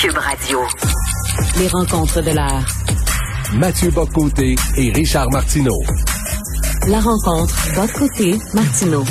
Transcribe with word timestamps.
Cube 0.00 0.16
Radio. 0.16 0.60
Les 1.58 1.68
rencontres 1.68 2.22
de 2.22 2.30
l'art. 2.30 2.64
Mathieu 3.52 3.90
Boccoté 3.90 4.54
et 4.78 4.92
Richard 4.92 5.28
Martineau. 5.30 5.78
La 6.88 7.00
rencontre 7.00 7.54
Boccoté 7.74 8.38
Martineau. 8.54 9.04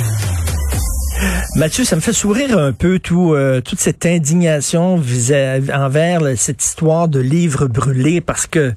Mathieu, 1.54 1.84
ça 1.84 1.94
me 1.94 2.00
fait 2.00 2.12
sourire 2.12 2.58
un 2.58 2.72
peu 2.72 2.98
tout, 2.98 3.34
euh, 3.34 3.60
toute 3.60 3.78
cette 3.78 4.04
indignation 4.04 5.00
envers 5.72 6.22
cette 6.36 6.64
histoire 6.64 7.06
de 7.06 7.20
livres 7.20 7.68
brûlés 7.68 8.20
parce 8.20 8.48
que 8.48 8.74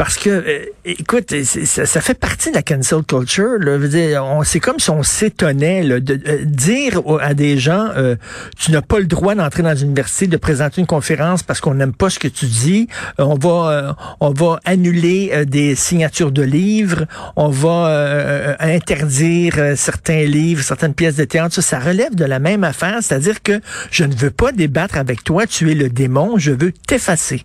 parce 0.00 0.16
que, 0.16 0.30
euh, 0.30 0.64
écoute, 0.86 1.34
ça, 1.44 2.00
fait 2.00 2.18
partie 2.18 2.48
de 2.48 2.54
la 2.54 2.62
cancel 2.62 3.02
culture. 3.02 3.58
C'est 4.44 4.58
comme 4.58 4.78
si 4.78 4.88
on 4.88 5.02
s'étonnait 5.02 5.84
de 6.00 6.18
euh, 6.26 6.38
dire 6.46 7.02
à 7.20 7.34
des 7.34 7.58
gens, 7.58 7.90
euh, 7.94 8.16
tu 8.58 8.72
n'as 8.72 8.80
pas 8.80 8.98
le 8.98 9.04
droit 9.04 9.34
d'entrer 9.34 9.62
dans 9.62 9.74
une 9.74 9.88
université, 9.88 10.26
de 10.26 10.38
présenter 10.38 10.80
une 10.80 10.86
conférence 10.86 11.42
parce 11.42 11.60
qu'on 11.60 11.74
n'aime 11.74 11.92
pas 11.92 12.08
ce 12.08 12.18
que 12.18 12.28
tu 12.28 12.46
dis. 12.46 12.88
on 13.18 13.34
va, 13.34 13.94
on 14.20 14.30
va 14.30 14.58
annuler 14.64 15.44
des 15.44 15.74
signatures 15.74 16.32
de 16.32 16.44
livres. 16.44 17.04
On 17.36 17.50
va 17.50 18.56
interdire 18.58 19.76
certains 19.76 20.24
livres, 20.24 20.62
certaines 20.62 20.94
pièces 20.94 21.16
de 21.16 21.24
théâtre. 21.24 21.56
Ça, 21.56 21.60
ça 21.60 21.78
relève 21.78 22.14
de 22.14 22.24
la 22.24 22.38
même 22.38 22.64
affaire, 22.64 23.00
c'est-à-dire 23.02 23.42
que 23.42 23.60
je 23.90 24.04
ne 24.04 24.14
veux 24.14 24.30
pas 24.30 24.52
débattre 24.52 24.96
avec 24.96 25.24
toi. 25.24 25.46
Tu 25.46 25.70
es 25.70 25.74
le 25.74 25.90
démon. 25.90 26.38
Je 26.38 26.52
veux 26.52 26.72
t'effacer. 26.72 27.44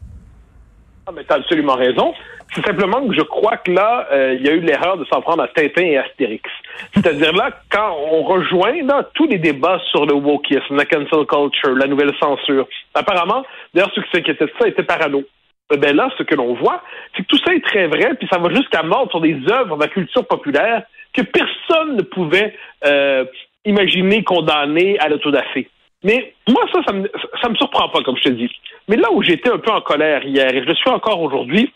Ah, 1.05 1.11
mais 1.13 1.25
t'as 1.27 1.35
absolument 1.35 1.75
raison. 1.75 2.13
C'est 2.53 2.65
simplement 2.65 3.05
que 3.05 3.13
je 3.13 3.21
crois 3.21 3.57
que 3.57 3.71
là, 3.71 4.07
euh, 4.11 4.35
il 4.39 4.45
y 4.45 4.49
a 4.49 4.53
eu 4.53 4.61
l'erreur 4.61 4.97
de 4.97 5.05
s'en 5.05 5.21
prendre 5.21 5.43
à 5.43 5.47
Tintin 5.47 5.83
et 5.83 5.97
Astérix. 5.97 6.49
C'est-à-dire 6.93 7.33
là, 7.33 7.49
quand 7.69 7.97
on 8.11 8.23
rejoint 8.23 8.83
dans 8.83 9.03
tous 9.13 9.27
les 9.27 9.37
débats 9.37 9.81
sur 9.91 10.05
le 10.05 10.13
wokisme, 10.13 10.75
la 10.75 10.85
cancel 10.85 11.25
culture, 11.25 11.75
la 11.75 11.87
nouvelle 11.87 12.13
censure, 12.19 12.67
apparemment, 12.93 13.43
d'ailleurs, 13.73 13.91
ceux 13.93 14.03
qui 14.03 14.11
s'inquiétaient 14.11 14.45
de 14.45 14.51
ça 14.59 14.67
étaient 14.67 14.83
parano. 14.83 15.23
Ben 15.69 15.95
là, 15.95 16.09
ce 16.17 16.23
que 16.23 16.35
l'on 16.35 16.53
voit, 16.53 16.83
c'est 17.15 17.23
que 17.23 17.27
tout 17.27 17.39
ça 17.43 17.53
est 17.53 17.65
très 17.65 17.87
vrai, 17.87 18.13
puis 18.19 18.27
ça 18.31 18.37
va 18.37 18.53
jusqu'à 18.53 18.83
mort 18.83 19.07
sur 19.09 19.19
des 19.19 19.35
œuvres 19.49 19.77
de 19.77 19.81
la 19.81 19.89
culture 19.89 20.25
populaire 20.27 20.83
que 21.11 21.23
personne 21.23 21.95
ne 21.95 22.03
pouvait 22.03 22.55
euh, 22.85 23.25
imaginer 23.65 24.23
condamner 24.23 24.99
à 24.99 25.09
l'autodafé. 25.09 25.67
Mais 26.03 26.33
moi, 26.47 26.61
ça, 26.71 26.81
ça 26.85 26.93
me, 26.93 27.09
ça 27.41 27.49
me 27.49 27.55
surprend 27.55 27.89
pas, 27.89 28.01
comme 28.03 28.15
je 28.17 28.23
te 28.23 28.29
dis. 28.29 28.51
Mais 28.87 28.95
là 28.95 29.11
où 29.11 29.23
j'étais 29.23 29.49
un 29.49 29.57
peu 29.57 29.71
en 29.71 29.81
colère 29.81 30.23
hier, 30.23 30.53
et 30.53 30.63
je 30.63 30.73
suis 30.73 30.89
encore 30.89 31.19
aujourd'hui, 31.19 31.73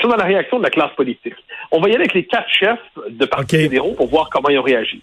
c'est 0.00 0.08
dans 0.08 0.16
la 0.16 0.24
réaction 0.24 0.58
de 0.58 0.64
la 0.64 0.70
classe 0.70 0.94
politique. 0.96 1.34
On 1.70 1.80
va 1.80 1.88
y 1.88 1.92
aller 1.92 2.00
avec 2.00 2.14
les 2.14 2.24
quatre 2.24 2.48
chefs 2.48 2.78
de 3.08 3.26
partis 3.26 3.56
fédéraux 3.56 3.94
pour 3.94 4.08
voir 4.08 4.28
comment 4.30 4.48
ils 4.48 4.58
ont 4.58 4.62
réagi. 4.62 5.02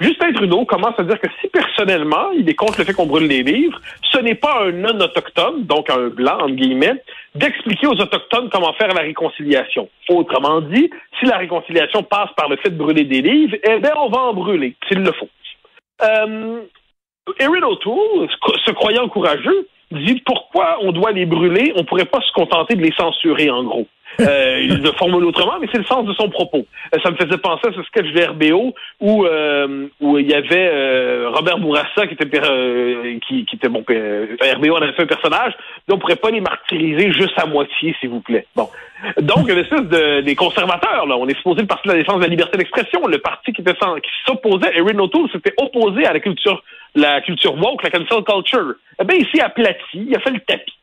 Justin 0.00 0.32
Trudeau 0.32 0.64
commence 0.64 0.94
à 0.98 1.02
dire 1.02 1.18
que 1.20 1.26
si 1.40 1.48
personnellement, 1.48 2.30
il 2.30 2.48
est 2.48 2.54
contre 2.54 2.78
le 2.78 2.84
fait 2.84 2.92
qu'on 2.92 3.06
brûle 3.06 3.26
les 3.26 3.42
livres, 3.42 3.80
ce 4.12 4.18
n'est 4.18 4.36
pas 4.36 4.62
un 4.66 4.70
non-autochtone, 4.70 5.64
donc 5.64 5.90
un 5.90 6.08
blanc, 6.08 6.38
entre 6.40 6.54
guillemets, 6.54 7.02
d'expliquer 7.34 7.88
aux 7.88 8.00
Autochtones 8.00 8.48
comment 8.48 8.72
faire 8.74 8.94
la 8.94 9.00
réconciliation. 9.00 9.88
Autrement 10.08 10.60
dit, 10.60 10.88
si 11.18 11.26
la 11.26 11.38
réconciliation 11.38 12.04
passe 12.04 12.30
par 12.36 12.48
le 12.48 12.56
fait 12.58 12.70
de 12.70 12.76
brûler 12.76 13.04
des 13.04 13.22
livres, 13.22 13.56
eh 13.64 13.80
bien, 13.80 13.92
on 13.96 14.08
va 14.08 14.20
en 14.20 14.34
brûler, 14.34 14.76
s'il 14.86 15.00
le 15.00 15.10
faut. 15.12 15.28
Euh, 16.02 16.60
Erin 17.40 17.62
O'Toole, 17.62 18.28
se 18.64 18.70
croyant 18.70 19.08
courageux, 19.08 19.66
dit 19.90 20.22
pourquoi 20.24 20.78
on 20.82 20.92
doit 20.92 21.10
les 21.10 21.26
brûler, 21.26 21.72
on 21.74 21.84
pourrait 21.84 22.04
pas 22.04 22.20
se 22.20 22.32
contenter 22.32 22.76
de 22.76 22.82
les 22.82 22.92
censurer, 22.92 23.50
en 23.50 23.64
gros. 23.64 23.88
Euh, 24.20 24.60
il 24.62 24.82
le 24.82 24.92
formule 24.92 25.24
autrement, 25.24 25.58
mais 25.60 25.68
c'est 25.70 25.78
le 25.78 25.84
sens 25.84 26.04
de 26.04 26.12
son 26.14 26.28
propos. 26.28 26.66
Euh, 26.92 26.98
ça 27.02 27.10
me 27.10 27.16
faisait 27.16 27.38
penser 27.38 27.68
à 27.68 27.72
ce 27.72 27.82
sketch 27.84 28.12
de 28.12 28.24
RBO 28.24 28.74
où 29.00 29.24
euh, 29.24 29.86
où 30.00 30.18
il 30.18 30.28
y 30.28 30.34
avait 30.34 30.70
euh, 30.72 31.30
Robert 31.32 31.58
Bourassa 31.58 32.06
qui 32.06 32.14
était 32.14 32.40
euh, 32.42 33.18
qui, 33.26 33.44
qui, 33.44 33.56
était 33.56 33.68
bon 33.68 33.84
RBO 33.86 34.76
en 34.76 34.82
avait 34.82 34.92
fait 34.92 35.02
un 35.02 35.06
personnage, 35.06 35.52
donc 35.86 35.98
on 35.98 36.00
pourrait 36.00 36.16
pas 36.16 36.30
les 36.30 36.40
martyriser 36.40 37.12
juste 37.12 37.38
à 37.38 37.46
moitié, 37.46 37.94
s'il 38.00 38.10
vous 38.10 38.20
plaît. 38.20 38.46
Bon, 38.56 38.68
donc 39.20 39.48
une 39.48 39.58
espèce 39.58 39.82
de 39.82 40.22
des 40.22 40.34
conservateurs 40.34 41.06
là, 41.06 41.16
on 41.16 41.28
est 41.28 41.36
supposé 41.36 41.60
le 41.60 41.68
parti 41.68 41.86
de 41.86 41.92
la 41.92 41.98
défense 41.98 42.16
de 42.16 42.22
la 42.22 42.28
liberté 42.28 42.58
d'expression, 42.58 43.06
le 43.06 43.18
parti 43.18 43.52
qui 43.52 43.60
était 43.60 43.74
qui 43.74 44.10
s'opposait, 44.26 44.76
Erin 44.76 44.98
O'Toole 44.98 45.30
s'était 45.30 45.54
opposé 45.58 46.06
à 46.06 46.12
la 46.12 46.20
culture 46.20 46.62
la 46.96 47.20
culture 47.20 47.54
woke, 47.54 47.82
la 47.84 47.90
cancel 47.90 48.24
culture. 48.24 48.74
Eh 49.00 49.04
bien 49.04 49.16
ici 49.16 49.40
aplati, 49.40 49.78
il 49.94 50.16
a 50.16 50.20
fait 50.20 50.30
le 50.30 50.40
tapis. 50.40 50.77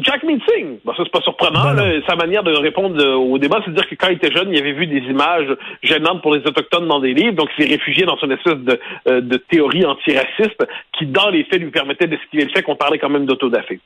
Jack 0.00 0.22
Meeting, 0.22 0.78
bon, 0.84 0.94
ça 0.94 1.02
c'est 1.04 1.12
pas 1.12 1.20
surprenant. 1.20 1.74
Ben 1.74 2.02
sa 2.08 2.16
manière 2.16 2.42
de 2.42 2.52
répondre 2.52 3.00
euh, 3.02 3.14
au 3.14 3.38
débat, 3.38 3.60
c'est 3.64 3.70
de 3.70 3.76
dire 3.76 3.88
que 3.88 3.94
quand 3.94 4.08
il 4.08 4.16
était 4.16 4.32
jeune, 4.32 4.52
il 4.52 4.58
avait 4.58 4.72
vu 4.72 4.86
des 4.86 4.98
images 4.98 5.48
gênantes 5.82 6.22
pour 6.22 6.34
les 6.34 6.40
autochtones 6.46 6.88
dans 6.88 7.00
des 7.00 7.14
livres, 7.14 7.34
donc 7.34 7.48
il 7.56 7.64
s'est 7.64 7.70
réfugié 7.70 8.04
dans 8.04 8.16
une 8.16 8.32
espèce 8.32 8.58
de, 8.58 8.80
euh, 9.08 9.20
de 9.20 9.36
théorie 9.36 9.84
antiraciste 9.84 10.66
qui, 10.98 11.06
dans 11.06 11.30
les 11.30 11.44
faits, 11.44 11.60
lui 11.60 11.70
permettait 11.70 12.06
d'esquiver 12.06 12.44
le 12.44 12.50
fait 12.50 12.62
qu'on 12.62 12.76
parlait 12.76 12.98
quand 12.98 13.10
même 13.10 13.26
d'autodafé. 13.26 13.80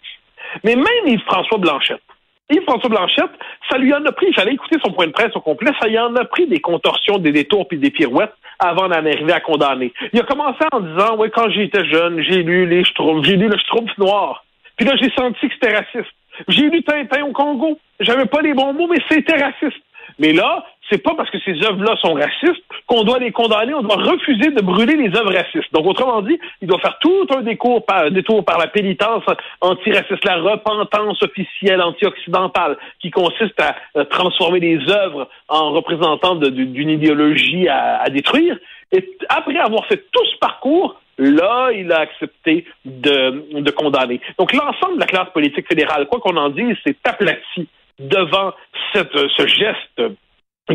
Mais 0.65 0.75
même 0.75 1.07
Yves-François 1.07 1.59
Blanchette, 1.59 2.03
Yves-François 2.51 2.91
Blanchette, 2.91 3.31
ça 3.71 3.79
lui 3.79 3.95
en 3.95 4.05
a 4.05 4.13
pris, 4.13 4.33
j'allais 4.33 4.55
écouter 4.55 4.77
son 4.85 4.93
point 4.93 5.07
de 5.07 5.13
presse 5.13 5.35
au 5.37 5.41
complet, 5.41 5.71
ça 5.81 5.87
lui 5.87 5.99
en 5.99 6.15
a 6.17 6.25
pris 6.25 6.47
des 6.47 6.61
contorsions, 6.61 7.19
des 7.19 7.33
détours 7.33 7.69
puis 7.69 7.79
des 7.79 7.91
pirouettes 7.91 8.35
avant 8.59 8.89
d'en 8.89 8.97
arriver 8.97 9.33
à 9.33 9.41
condamner. 9.41 9.93
Il 10.13 10.21
a 10.21 10.25
commencé 10.25 10.65
en 10.73 10.81
disant, 10.81 11.17
oui, 11.19 11.29
quand 11.35 11.49
j'étais 11.51 11.85
jeune, 11.85 12.23
j'ai 12.23 12.43
lu 12.43 12.67
les 12.67 12.85
Schtroumpfs, 12.85 13.25
j'ai 13.25 13.37
lu 13.37 13.49
le 13.49 13.57
Schtroumpf 13.57 13.97
noir. 13.99 14.45
Puis 14.81 14.89
là, 14.89 14.97
j'ai 14.97 15.11
senti 15.11 15.47
que 15.47 15.53
c'était 15.53 15.77
raciste. 15.77 16.11
J'ai 16.49 16.71
lu 16.71 16.83
Tintin 16.83 17.23
au 17.25 17.33
Congo. 17.33 17.79
J'avais 18.01 18.25
pas 18.25 18.41
les 18.41 18.55
bons 18.55 18.73
mots, 18.73 18.89
mais 18.89 18.97
c'était 19.11 19.37
raciste. 19.37 19.83
Mais 20.19 20.33
là, 20.33 20.65
c'est 20.89 21.03
pas 21.03 21.15
parce 21.15 21.29
que 21.29 21.39
ces 21.41 21.53
œuvres-là 21.63 21.97
sont 22.01 22.15
racistes 22.15 22.65
qu'on 22.87 23.05
doit 23.05 23.19
les 23.19 23.31
condamner, 23.31 23.75
on 23.75 23.83
doit 23.83 23.97
refuser 23.97 24.51
de 24.51 24.63
brûler 24.63 24.97
les 24.97 25.15
œuvres 25.19 25.35
racistes. 25.35 25.71
Donc, 25.75 25.85
autrement 25.85 26.23
dit, 26.23 26.41
il 26.63 26.69
doit 26.69 26.79
faire 26.79 26.97
tout 26.99 27.27
un 27.37 27.43
détour 27.43 27.85
par, 27.85 28.11
détour 28.11 28.43
par 28.43 28.57
la 28.57 28.69
pénitence 28.69 29.23
antiraciste, 29.61 30.25
la 30.25 30.37
repentance 30.37 31.23
officielle 31.23 31.83
anti-occidentale, 31.83 32.79
qui 33.01 33.11
consiste 33.11 33.61
à 33.61 34.07
transformer 34.07 34.61
les 34.61 34.81
œuvres 34.89 35.29
en 35.49 35.73
représentant 35.73 36.37
d'une 36.37 36.89
idéologie 36.89 37.69
à 37.69 38.09
détruire. 38.09 38.57
Et 38.93 39.07
après 39.29 39.59
avoir 39.59 39.85
fait 39.87 40.07
tout 40.11 40.25
ce 40.33 40.39
parcours, 40.39 40.97
Là, 41.21 41.71
il 41.73 41.93
a 41.93 42.01
accepté 42.01 42.65
de, 42.85 43.61
de 43.61 43.71
condamner. 43.71 44.21
Donc, 44.39 44.53
l'ensemble 44.55 44.95
de 44.95 45.01
la 45.01 45.07
classe 45.07 45.31
politique 45.35 45.69
fédérale, 45.69 46.07
quoi 46.07 46.19
qu'on 46.19 46.37
en 46.37 46.49
dise, 46.49 46.77
s'est 46.85 46.97
aplati 47.05 47.69
devant 47.99 48.55
cette, 48.95 49.15
ce 49.15 49.47
geste 49.47 50.01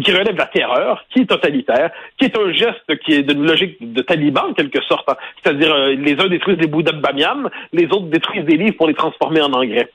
qui 0.01 0.11
relève 0.11 0.33
de 0.33 0.37
la 0.37 0.45
terreur, 0.45 1.03
qui 1.09 1.21
est 1.21 1.25
totalitaire, 1.25 1.89
qui 2.17 2.25
est 2.25 2.37
un 2.37 2.51
geste 2.51 2.95
qui 3.03 3.13
est 3.13 3.23
d'une 3.23 3.45
logique 3.45 3.77
de 3.93 4.01
taliban 4.01 4.49
en 4.49 4.53
quelque 4.53 4.83
sorte. 4.83 5.09
Hein. 5.09 5.15
C'est-à-dire, 5.41 5.73
euh, 5.73 5.95
les 5.95 6.13
uns 6.19 6.27
détruisent 6.27 6.57
des 6.57 6.67
bouddhas 6.67 6.91
de 6.91 7.49
les 7.73 7.85
autres 7.85 8.07
détruisent 8.07 8.45
des 8.45 8.57
livres 8.57 8.77
pour 8.77 8.87
les 8.87 8.93
transformer 8.93 9.41
en 9.41 9.53
engrais. 9.53 9.89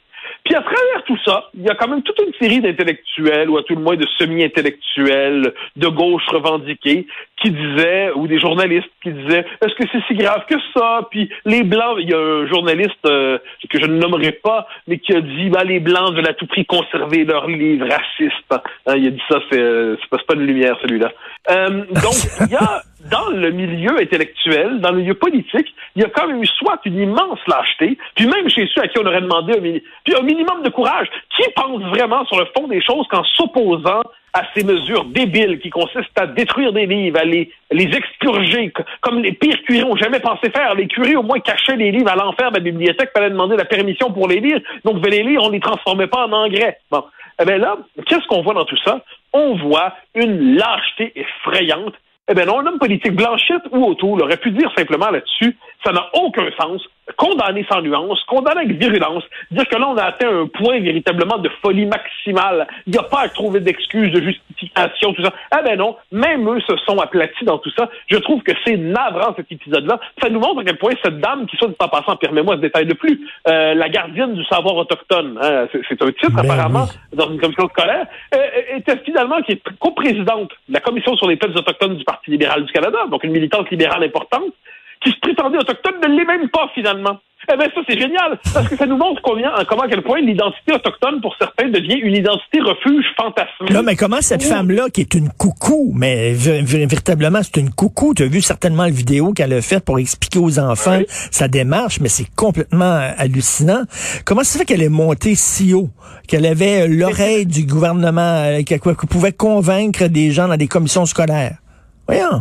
Puis 0.44 0.54
à 0.54 0.62
travers 0.62 1.04
tout 1.06 1.18
ça, 1.24 1.50
il 1.54 1.62
y 1.62 1.68
a 1.68 1.74
quand 1.74 1.88
même 1.88 2.02
toute 2.02 2.18
une 2.20 2.32
série 2.40 2.60
d'intellectuels, 2.60 3.50
ou 3.50 3.58
à 3.58 3.62
tout 3.62 3.74
le 3.74 3.82
moins 3.82 3.96
de 3.96 4.06
semi-intellectuels, 4.18 5.52
de 5.76 5.88
gauche 5.88 6.26
revendiqués, 6.28 7.06
qui 7.40 7.50
disaient, 7.50 8.10
ou 8.14 8.26
des 8.26 8.38
journalistes 8.38 8.90
qui 9.02 9.10
disaient, 9.12 9.44
est-ce 9.62 9.74
que 9.74 9.88
c'est 9.90 10.02
si 10.06 10.14
grave 10.14 10.44
que 10.48 10.56
ça? 10.74 11.08
Puis 11.10 11.30
les 11.46 11.62
Blancs, 11.62 11.96
il 11.98 12.10
y 12.10 12.14
a 12.14 12.18
un 12.18 12.46
journaliste 12.46 13.06
euh, 13.06 13.38
que 13.68 13.80
je 13.80 13.86
ne 13.86 13.98
nommerai 13.98 14.32
pas, 14.32 14.66
mais 14.86 14.98
qui 14.98 15.14
a 15.14 15.20
dit, 15.20 15.48
bah, 15.48 15.64
les 15.64 15.80
Blancs 15.80 16.14
veulent 16.14 16.28
à 16.28 16.34
tout 16.34 16.46
prix 16.46 16.66
conserver 16.66 17.24
leurs 17.24 17.46
livres 17.46 17.88
racistes. 17.88 18.54
Hein, 18.86 18.94
il 18.96 19.06
a 19.06 19.10
dit 19.10 19.22
ça, 19.28 19.38
c'est, 19.50 19.58
euh, 19.58 19.96
c'est 20.00 20.26
pas 20.26 20.34
de 20.34 20.40
lumière, 20.40 20.76
celui-là. 20.82 21.12
Euh, 21.50 21.84
donc, 22.02 22.14
il 22.40 22.52
y 22.52 22.56
a 22.56 22.82
dans 23.10 23.30
le 23.30 23.50
milieu 23.50 23.98
intellectuel, 23.98 24.80
dans 24.80 24.90
le 24.90 24.98
milieu 24.98 25.14
politique, 25.14 25.74
il 25.96 26.02
y 26.02 26.04
a 26.04 26.08
quand 26.10 26.28
même 26.28 26.42
eu 26.42 26.46
soit 26.46 26.78
une 26.84 26.98
immense 26.98 27.38
lâcheté, 27.46 27.96
puis 28.14 28.26
même 28.26 28.48
chez 28.50 28.68
ceux 28.74 28.82
à 28.82 28.88
qui 28.88 28.98
on 28.98 29.06
aurait 29.06 29.22
demandé 29.22 29.54
un, 29.54 29.60
puis 30.04 30.14
un 30.14 30.22
minimum 30.22 30.62
de 30.62 30.68
courage. 30.68 31.08
Qui 31.36 31.48
pense 31.56 31.82
vraiment 31.84 32.26
sur 32.26 32.38
le 32.38 32.46
fond 32.54 32.68
des 32.68 32.82
choses 32.82 33.06
qu'en 33.08 33.24
s'opposant 33.24 34.02
à 34.32 34.42
ces 34.54 34.64
mesures 34.64 35.04
débiles 35.06 35.58
qui 35.60 35.70
consistent 35.70 36.18
à 36.18 36.26
détruire 36.26 36.72
des 36.72 36.86
livres, 36.86 37.18
à 37.18 37.24
les, 37.24 37.50
les 37.70 37.84
expurger, 37.96 38.72
comme 39.00 39.22
les 39.22 39.32
pires 39.32 39.60
curés 39.66 39.84
ont 39.84 39.96
jamais 39.96 40.20
pensé 40.20 40.50
faire. 40.50 40.74
Les 40.74 40.86
curés, 40.86 41.16
au 41.16 41.22
moins, 41.22 41.40
cachaient 41.40 41.76
les 41.76 41.90
livres 41.90 42.10
à 42.10 42.16
l'enfer 42.16 42.50
de 42.50 42.56
la 42.56 42.62
bibliothèque, 42.62 43.10
fallait 43.14 43.30
demander 43.30 43.56
la 43.56 43.64
permission 43.64 44.12
pour 44.12 44.28
les 44.28 44.40
lire. 44.40 44.60
Donc, 44.84 45.04
les 45.06 45.22
lire, 45.22 45.42
on 45.42 45.48
ne 45.48 45.54
les 45.54 45.60
transformait 45.60 46.06
pas 46.06 46.26
en 46.26 46.32
engrais. 46.32 46.78
Bon. 46.90 47.04
Eh 47.40 47.44
bien 47.44 47.58
là, 47.58 47.78
qu'est-ce 48.06 48.26
qu'on 48.26 48.42
voit 48.42 48.54
dans 48.54 48.66
tout 48.66 48.76
ça? 48.84 49.02
On 49.32 49.56
voit 49.56 49.94
une 50.14 50.56
lâcheté 50.56 51.12
effrayante 51.16 51.94
eh 52.30 52.34
bien 52.34 52.44
non, 52.44 52.60
un 52.60 52.66
homme 52.66 52.78
politique, 52.78 53.16
Blanchette 53.16 53.62
ou 53.72 53.84
autour, 53.84 54.22
aurait 54.22 54.36
pu 54.36 54.52
dire 54.52 54.70
simplement 54.76 55.10
là-dessus, 55.10 55.56
ça 55.84 55.92
n'a 55.92 56.08
aucun 56.14 56.48
sens, 56.60 56.82
condamner 57.16 57.66
sans 57.70 57.80
nuance, 57.82 58.22
condamner 58.26 58.62
avec 58.62 58.76
virulence, 58.76 59.24
dire 59.50 59.66
que 59.68 59.76
là, 59.76 59.88
on 59.88 59.96
a 59.96 60.04
atteint 60.04 60.28
un 60.28 60.46
point 60.46 60.80
véritablement 60.80 61.38
de 61.38 61.50
folie 61.62 61.86
maximale. 61.86 62.66
Il 62.86 62.92
n'y 62.92 62.98
a 62.98 63.02
pas 63.02 63.22
à 63.22 63.28
trouver 63.28 63.60
d'excuses, 63.60 64.12
de 64.12 64.20
justification, 64.20 65.12
tout 65.14 65.24
ça. 65.24 65.32
Eh 65.58 65.64
ben 65.64 65.76
non, 65.76 65.96
même 66.12 66.48
eux 66.48 66.60
se 66.60 66.76
sont 66.86 66.98
aplatis 66.98 67.44
dans 67.44 67.58
tout 67.58 67.70
ça. 67.76 67.88
Je 68.08 68.16
trouve 68.18 68.42
que 68.42 68.52
c'est 68.64 68.76
navrant, 68.76 69.34
cet 69.36 69.50
épisode-là. 69.50 69.98
Ça 70.22 70.28
nous 70.28 70.40
montre 70.40 70.60
à 70.60 70.64
quel 70.64 70.76
point 70.76 70.92
cette 71.02 71.18
dame, 71.18 71.46
qui 71.46 71.56
soit 71.56 71.68
dit 71.68 71.74
en 71.78 71.88
passant, 71.88 72.16
permets-moi 72.16 72.56
ce 72.56 72.60
détail 72.60 72.86
de 72.86 72.94
plus, 72.94 73.20
euh, 73.48 73.74
la 73.74 73.88
gardienne 73.88 74.34
du 74.34 74.44
savoir 74.44 74.76
autochtone, 74.76 75.38
hein, 75.42 75.66
c'est 75.72 76.02
un 76.02 76.12
titre 76.12 76.30
ben 76.30 76.44
apparemment, 76.44 76.86
dans 77.12 77.30
une 77.30 77.40
commission 77.40 77.68
scolaire, 77.68 78.06
euh, 78.34 78.76
était 78.76 78.98
finalement 79.04 79.40
qui 79.42 79.52
est 79.52 79.62
coprésidente 79.78 80.50
de 80.68 80.74
la 80.74 80.80
commission 80.80 81.16
sur 81.16 81.28
les 81.28 81.36
peuples 81.36 81.58
autochtones 81.58 81.96
du 81.96 82.04
Parti 82.04 82.30
libéral 82.30 82.64
du 82.64 82.72
Canada, 82.72 82.98
donc 83.10 83.24
une 83.24 83.32
militante 83.32 83.70
libérale 83.70 84.04
importante, 84.04 84.52
qui 85.02 85.10
se 85.10 85.18
prétendait 85.20 85.58
autochtone 85.58 85.94
ne 86.02 86.16
l'est 86.16 86.24
même 86.24 86.48
pas 86.50 86.68
finalement. 86.74 87.18
Eh 87.52 87.56
bien, 87.56 87.66
ça, 87.74 87.80
c'est 87.88 87.98
génial, 87.98 88.38
parce 88.52 88.68
que 88.68 88.76
ça 88.76 88.86
nous 88.86 88.96
montre 88.96 89.22
combien, 89.22 89.50
comment, 89.68 89.82
à 89.82 89.88
quel 89.88 90.02
point 90.02 90.20
l'identité 90.20 90.72
autochtone, 90.72 91.20
pour 91.20 91.34
certains, 91.36 91.68
devient 91.68 91.98
une 92.00 92.14
identité 92.14 92.60
refuge 92.60 93.04
fantasmée. 93.16 93.70
Là, 93.70 93.82
mais 93.82 93.96
comment 93.96 94.20
cette 94.20 94.42
femme-là, 94.42 94.90
qui 94.92 95.00
est 95.00 95.14
une 95.14 95.30
coucou, 95.30 95.92
mais 95.96 96.32
véritablement, 96.32 97.40
c'est 97.42 97.56
une 97.56 97.70
coucou, 97.70 98.14
tu 98.14 98.24
as 98.24 98.26
vu 98.26 98.40
certainement 98.40 98.84
la 98.84 98.90
vidéo 98.90 99.32
qu'elle 99.32 99.52
a 99.52 99.62
faite 99.62 99.84
pour 99.84 99.98
expliquer 99.98 100.38
aux 100.38 100.58
enfants 100.58 101.00
sa 101.30 101.48
démarche, 101.48 101.98
mais 102.00 102.08
c'est 102.08 102.28
complètement 102.36 103.00
hallucinant. 103.16 103.82
Comment 104.26 104.44
ça 104.44 104.58
fait 104.60 104.64
qu'elle 104.66 104.82
est 104.82 104.88
montée 104.88 105.34
si 105.34 105.74
haut, 105.74 105.88
qu'elle 106.28 106.46
avait 106.46 106.86
l'oreille 106.86 107.46
du 107.46 107.64
gouvernement, 107.64 108.44
euh, 108.44 108.62
qu'elle 108.62 108.80
pouvait 108.80 109.32
convaincre 109.32 110.06
des 110.06 110.30
gens 110.30 110.46
dans 110.46 110.56
des 110.58 110.68
commissions 110.68 111.06
scolaires? 111.06 111.56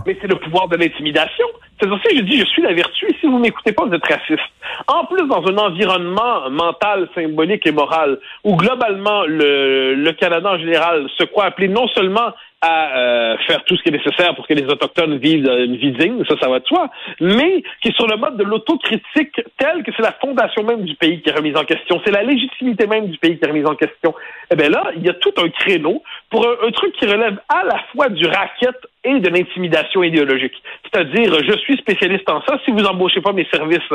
Mais 0.05 0.17
c'est 0.21 0.27
le 0.27 0.35
pouvoir 0.35 0.67
de 0.67 0.77
l'intimidation. 0.77 1.45
C'est 1.79 1.89
aussi, 1.89 2.17
je 2.17 2.23
dis, 2.23 2.37
je 2.39 2.45
suis 2.45 2.61
la 2.61 2.73
vertu, 2.73 3.05
et 3.07 3.15
si 3.21 3.27
vous 3.27 3.37
m'écoutez 3.37 3.71
pas, 3.71 3.85
vous 3.85 3.93
êtes 3.93 4.05
raciste. 4.05 4.49
En 4.87 5.05
plus, 5.05 5.25
dans 5.27 5.45
un 5.45 5.57
environnement 5.57 6.49
mental, 6.49 7.07
symbolique 7.15 7.65
et 7.65 7.71
moral, 7.71 8.19
où 8.43 8.55
globalement, 8.55 9.23
le, 9.25 10.11
Canada 10.19 10.51
en 10.51 10.57
général 10.57 11.07
se 11.17 11.23
croit 11.23 11.45
appelé 11.45 11.69
non 11.69 11.87
seulement 11.89 12.33
à 12.61 12.97
euh, 12.97 13.37
faire 13.47 13.63
tout 13.63 13.77
ce 13.77 13.83
qui 13.83 13.89
est 13.89 13.93
nécessaire 13.93 14.35
pour 14.35 14.45
que 14.45 14.53
les 14.53 14.65
Autochtones 14.65 15.17
vivent 15.17 15.47
une 15.47 15.77
vie 15.77 15.93
digne, 15.93 16.25
ça, 16.27 16.35
ça 16.41 16.49
va 16.49 16.59
de 16.59 16.65
soi, 16.65 16.89
mais 17.21 17.63
qui 17.81 17.89
est 17.89 17.95
sur 17.95 18.07
le 18.07 18.17
mode 18.17 18.35
de 18.35 18.43
l'autocritique 18.43 19.39
tel 19.57 19.83
que 19.83 19.91
c'est 19.95 20.03
la 20.03 20.11
fondation 20.11 20.63
même 20.63 20.83
du 20.83 20.95
pays 20.95 21.21
qui 21.21 21.29
est 21.29 21.33
remise 21.33 21.55
en 21.55 21.63
question, 21.63 22.01
c'est 22.03 22.11
la 22.11 22.23
légitimité 22.23 22.85
même 22.85 23.07
du 23.07 23.17
pays 23.17 23.37
qui 23.37 23.45
est 23.45 23.47
remise 23.47 23.65
en 23.65 23.75
question. 23.75 24.13
Eh 24.51 24.55
bien 24.57 24.69
là, 24.69 24.91
il 24.97 25.05
y 25.05 25.09
a 25.09 25.13
tout 25.13 25.33
un 25.37 25.47
créneau 25.49 26.03
pour 26.29 26.45
un, 26.45 26.71
truc 26.71 26.93
qui 26.97 27.05
relève 27.05 27.39
à 27.47 27.63
la 27.63 27.79
fois 27.93 28.09
du 28.09 28.25
racket 28.25 28.75
et 29.03 29.19
de 29.19 29.29
l'intimidation 29.29 30.03
idéologique. 30.03 30.61
C'est-à-dire, 30.83 31.33
je 31.43 31.57
suis 31.59 31.77
spécialiste 31.77 32.29
en 32.29 32.41
ça, 32.41 32.59
si 32.65 32.71
vous 32.71 32.83
embauchez 32.83 33.21
pas 33.21 33.33
mes 33.33 33.47
services, 33.51 33.89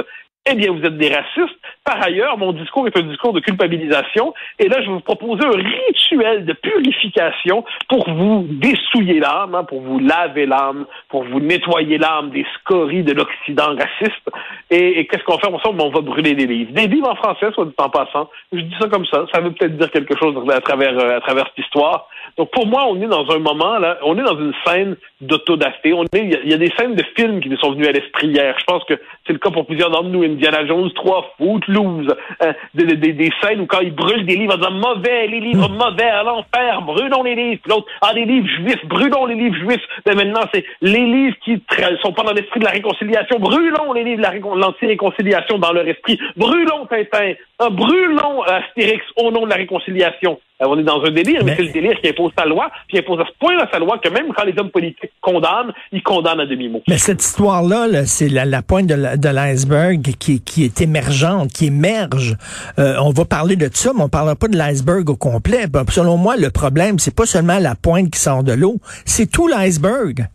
eh 0.47 0.55
bien, 0.55 0.73
vous 0.73 0.85
êtes 0.85 0.99
des 0.99 1.09
racistes. 1.09 1.59
Par 1.85 2.03
ailleurs, 2.03 2.37
mon 2.37 2.53
discours 2.53 2.87
est 2.87 2.97
un 2.99 3.03
discours 3.03 3.33
de 3.33 3.41
culpabilisation. 3.41 4.35
Et 4.59 4.69
là, 4.69 4.77
je 4.83 4.89
vais 4.89 4.93
vous 4.93 5.01
proposer 5.01 5.43
un 5.43 5.56
rituel 5.56 6.45
de 6.45 6.53
purification 6.53 7.65
pour 7.89 8.09
vous 8.11 8.47
dessouiller 8.51 9.21
l'âme, 9.21 9.55
hein, 9.55 9.65
pour 9.65 9.81
vous 9.81 9.99
laver 9.99 10.45
l'âme, 10.45 10.85
pour 11.09 11.25
vous 11.25 11.41
nettoyer 11.41 11.97
l'âme 11.97 12.31
des 12.31 12.45
scories 12.59 13.03
de 13.03 13.12
l'Occident 13.12 13.75
raciste. 13.75 14.31
Et, 14.71 15.07
qu'est-ce 15.07 15.25
qu'on 15.25 15.39
fait? 15.39 15.49
Ensemble? 15.49 15.81
On 15.81 15.91
va 15.91 16.00
brûler 16.03 16.35
des 16.35 16.47
livres. 16.47 16.73
Des 16.73 16.89
livres 16.89 17.11
en 17.11 17.17
français, 17.17 17.50
soit 17.55 17.65
dit 17.65 17.75
en 17.79 17.89
passant. 17.89 18.29
Je 18.53 18.61
dis 18.61 18.77
ça 18.79 18.89
comme 18.89 19.07
ça. 19.07 19.25
Ça 19.33 19.41
veut 19.41 19.53
peut-être 19.53 19.79
dire 19.79 19.91
quelque 19.91 20.17
chose 20.19 20.37
à 20.50 20.61
travers, 20.61 20.99
euh, 20.99 21.17
à 21.17 21.21
travers 21.21 21.47
cette 21.49 21.65
histoire. 21.65 22.09
Donc, 22.37 22.50
pour 22.50 22.67
moi, 22.67 22.85
on 22.87 23.00
est 23.00 23.07
dans 23.07 23.31
un 23.31 23.39
moment, 23.39 23.79
là, 23.79 23.99
on 24.03 24.19
est 24.19 24.23
dans 24.23 24.39
une 24.39 24.53
scène 24.67 24.94
On 25.23 26.05
est, 26.05 26.41
il 26.44 26.50
y, 26.50 26.55
a 26.55 26.58
des 26.58 26.73
scènes 26.76 26.94
de 26.94 27.05
films 27.17 27.41
qui 27.41 27.49
nous 27.49 27.56
sont 27.58 27.73
venues 27.73 27.87
à 27.87 27.93
l'esprit 27.93 28.29
hier. 28.29 28.55
Je 28.58 28.64
pense 28.64 28.85
que 28.85 28.94
c'est 29.26 29.32
le 29.32 29.38
cas 29.38 29.50
pour 29.50 29.67
plusieurs 29.67 29.91
d'entre 29.91 30.08
nous. 30.08 30.23
Indiana 30.23 30.67
Jones 30.67 30.91
3, 30.93 31.35
Footloose, 31.38 32.14
euh, 32.43 32.52
des, 32.75 32.85
des, 32.96 33.12
des, 33.12 33.31
scènes 33.43 33.61
où 33.61 33.67
quand 33.67 33.81
ils 33.81 33.94
brûlent 33.94 34.26
des 34.26 34.37
livres 34.37 34.55
en 34.55 34.58
disant 34.58 34.70
mauvais, 34.73 35.26
les 35.26 35.41
livres 35.41 35.69
hmm. 35.69 35.76
mauvais, 35.76 36.05
à 36.05 36.23
l'enfer, 36.23 36.82
brûlons 36.82 37.23
les 37.23 37.35
livres. 37.35 37.62
l'autre, 37.67 37.87
ah, 38.00 38.14
des 38.14 38.25
livres 38.25 38.49
juifs, 38.49 38.85
brûlons 38.87 39.26
les 39.26 39.35
livres 39.35 39.56
juifs. 39.56 39.85
Mais 40.06 40.14
maintenant, 40.14 40.43
c'est 40.52 40.64
les 40.81 41.05
livres 41.05 41.37
qui 41.44 41.62
sont 42.02 42.12
pas 42.12 42.23
dans 42.23 42.32
l'esprit 42.32 42.61
de 42.61 42.64
la 42.64 42.73
réconciliation, 42.73 43.38
brûlons 43.38 43.93
les 43.93 44.05
livres 44.05 44.23
de 44.23 44.61
l'anti-réconciliation 44.61 45.58
dans 45.58 45.73
leur 45.73 45.87
esprit. 45.87 46.19
Brûlons 46.37 46.87
Tintin, 46.87 47.35
ah, 47.58 47.70
brûlons 47.70 48.43
Astérix 48.43 49.05
au 49.17 49.31
nom 49.31 49.44
de 49.44 49.50
la 49.50 49.56
réconciliation. 49.56 50.38
Euh, 50.62 50.67
on 50.69 50.79
est 50.79 50.85
dans 50.85 51.03
un 51.03 51.11
délire, 51.11 51.45
mais, 51.45 51.56
c'est 51.56 51.65
le 51.65 51.73
délire 51.73 52.01
qui 52.01 52.09
impose 52.09 52.31
sa 52.39 52.45
loi, 52.45 52.71
puis 52.87 52.99
impose 52.99 53.21
à 53.21 53.25
ce 53.25 53.33
point 53.41 53.56
là 53.56 53.69
sa 53.73 53.81
loi 53.81 53.99
que 53.99 54.09
même 54.09 54.33
quand 54.33 54.45
les 54.45 54.56
hommes 54.56 54.71
politiques 54.71 55.11
condamnent, 55.21 55.73
ils 55.91 56.03
condamnent 56.03 56.41
à 56.41 56.47
demi-mot. 56.47 56.81
Mais 56.87 56.99
cette 56.99 57.23
histoire-là, 57.23 58.06
c'est 58.06 58.29
la, 58.29 58.62
pointe 58.62 58.87
de 58.87 59.29
l'iceberg 59.29 60.01
qui, 60.21 60.41
qui, 60.41 60.65
est 60.65 60.81
émergente, 60.81 61.51
qui 61.51 61.67
émerge. 61.67 62.37
Euh, 62.79 62.95
on 63.03 63.11
va 63.11 63.25
parler 63.25 63.56
de 63.56 63.69
ça, 63.73 63.91
mais 63.95 64.03
on 64.03 64.05
ne 64.05 64.11
parlera 64.11 64.37
pas 64.37 64.47
de 64.47 64.56
l'iceberg 64.56 65.11
au 65.11 65.17
complet. 65.17 65.65
selon 65.91 66.17
moi, 66.17 66.37
le 66.37 66.51
problème, 66.51 67.00
c'est 67.00 67.17
pas 67.17 67.27
seulement 67.27 67.59
la 67.59 67.75
pointe 67.75 68.11
qui 68.11 68.21
sort 68.21 68.45
de 68.45 68.53
l'eau, 68.53 68.77
c'est 69.05 69.29
tout 69.29 69.49
l'iceberg. 69.49 70.27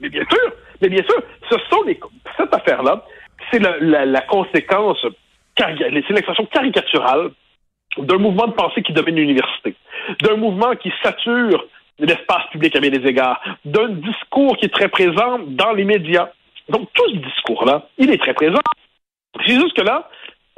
Mais 0.00 0.08
bien 0.08 0.22
sûr, 0.30 0.52
mais 0.82 0.88
bien 0.88 1.02
sûr, 1.02 1.20
ce 1.50 1.56
sont 1.68 1.82
les, 1.84 1.98
cette 2.36 2.54
affaire-là, 2.54 3.04
c'est 3.50 3.58
la, 3.58 4.06
la 4.06 4.20
conséquence, 4.22 5.04
c'est 5.58 6.10
l'expression 6.10 6.46
caricaturale 6.46 7.30
d'un 7.98 8.18
mouvement 8.18 8.46
de 8.46 8.52
pensée 8.52 8.82
qui 8.82 8.92
domine 8.92 9.16
l'université, 9.16 9.74
d'un 10.22 10.36
mouvement 10.36 10.74
qui 10.76 10.92
sature 11.02 11.64
l'espace 11.98 12.46
public 12.50 12.74
à 12.76 12.80
bien 12.80 12.90
des 12.90 13.06
égards, 13.08 13.40
d'un 13.64 13.88
discours 13.88 14.56
qui 14.56 14.66
est 14.66 14.74
très 14.74 14.88
présent 14.88 15.38
dans 15.46 15.72
les 15.72 15.84
médias. 15.84 16.28
Donc, 16.68 16.88
tout 16.92 17.08
ce 17.10 17.16
discours-là, 17.16 17.88
il 17.98 18.10
est 18.10 18.18
très 18.18 18.34
présent. 18.34 18.60
C'est 19.46 19.54
juste 19.54 19.76
que 19.76 19.82
là, 19.82 20.08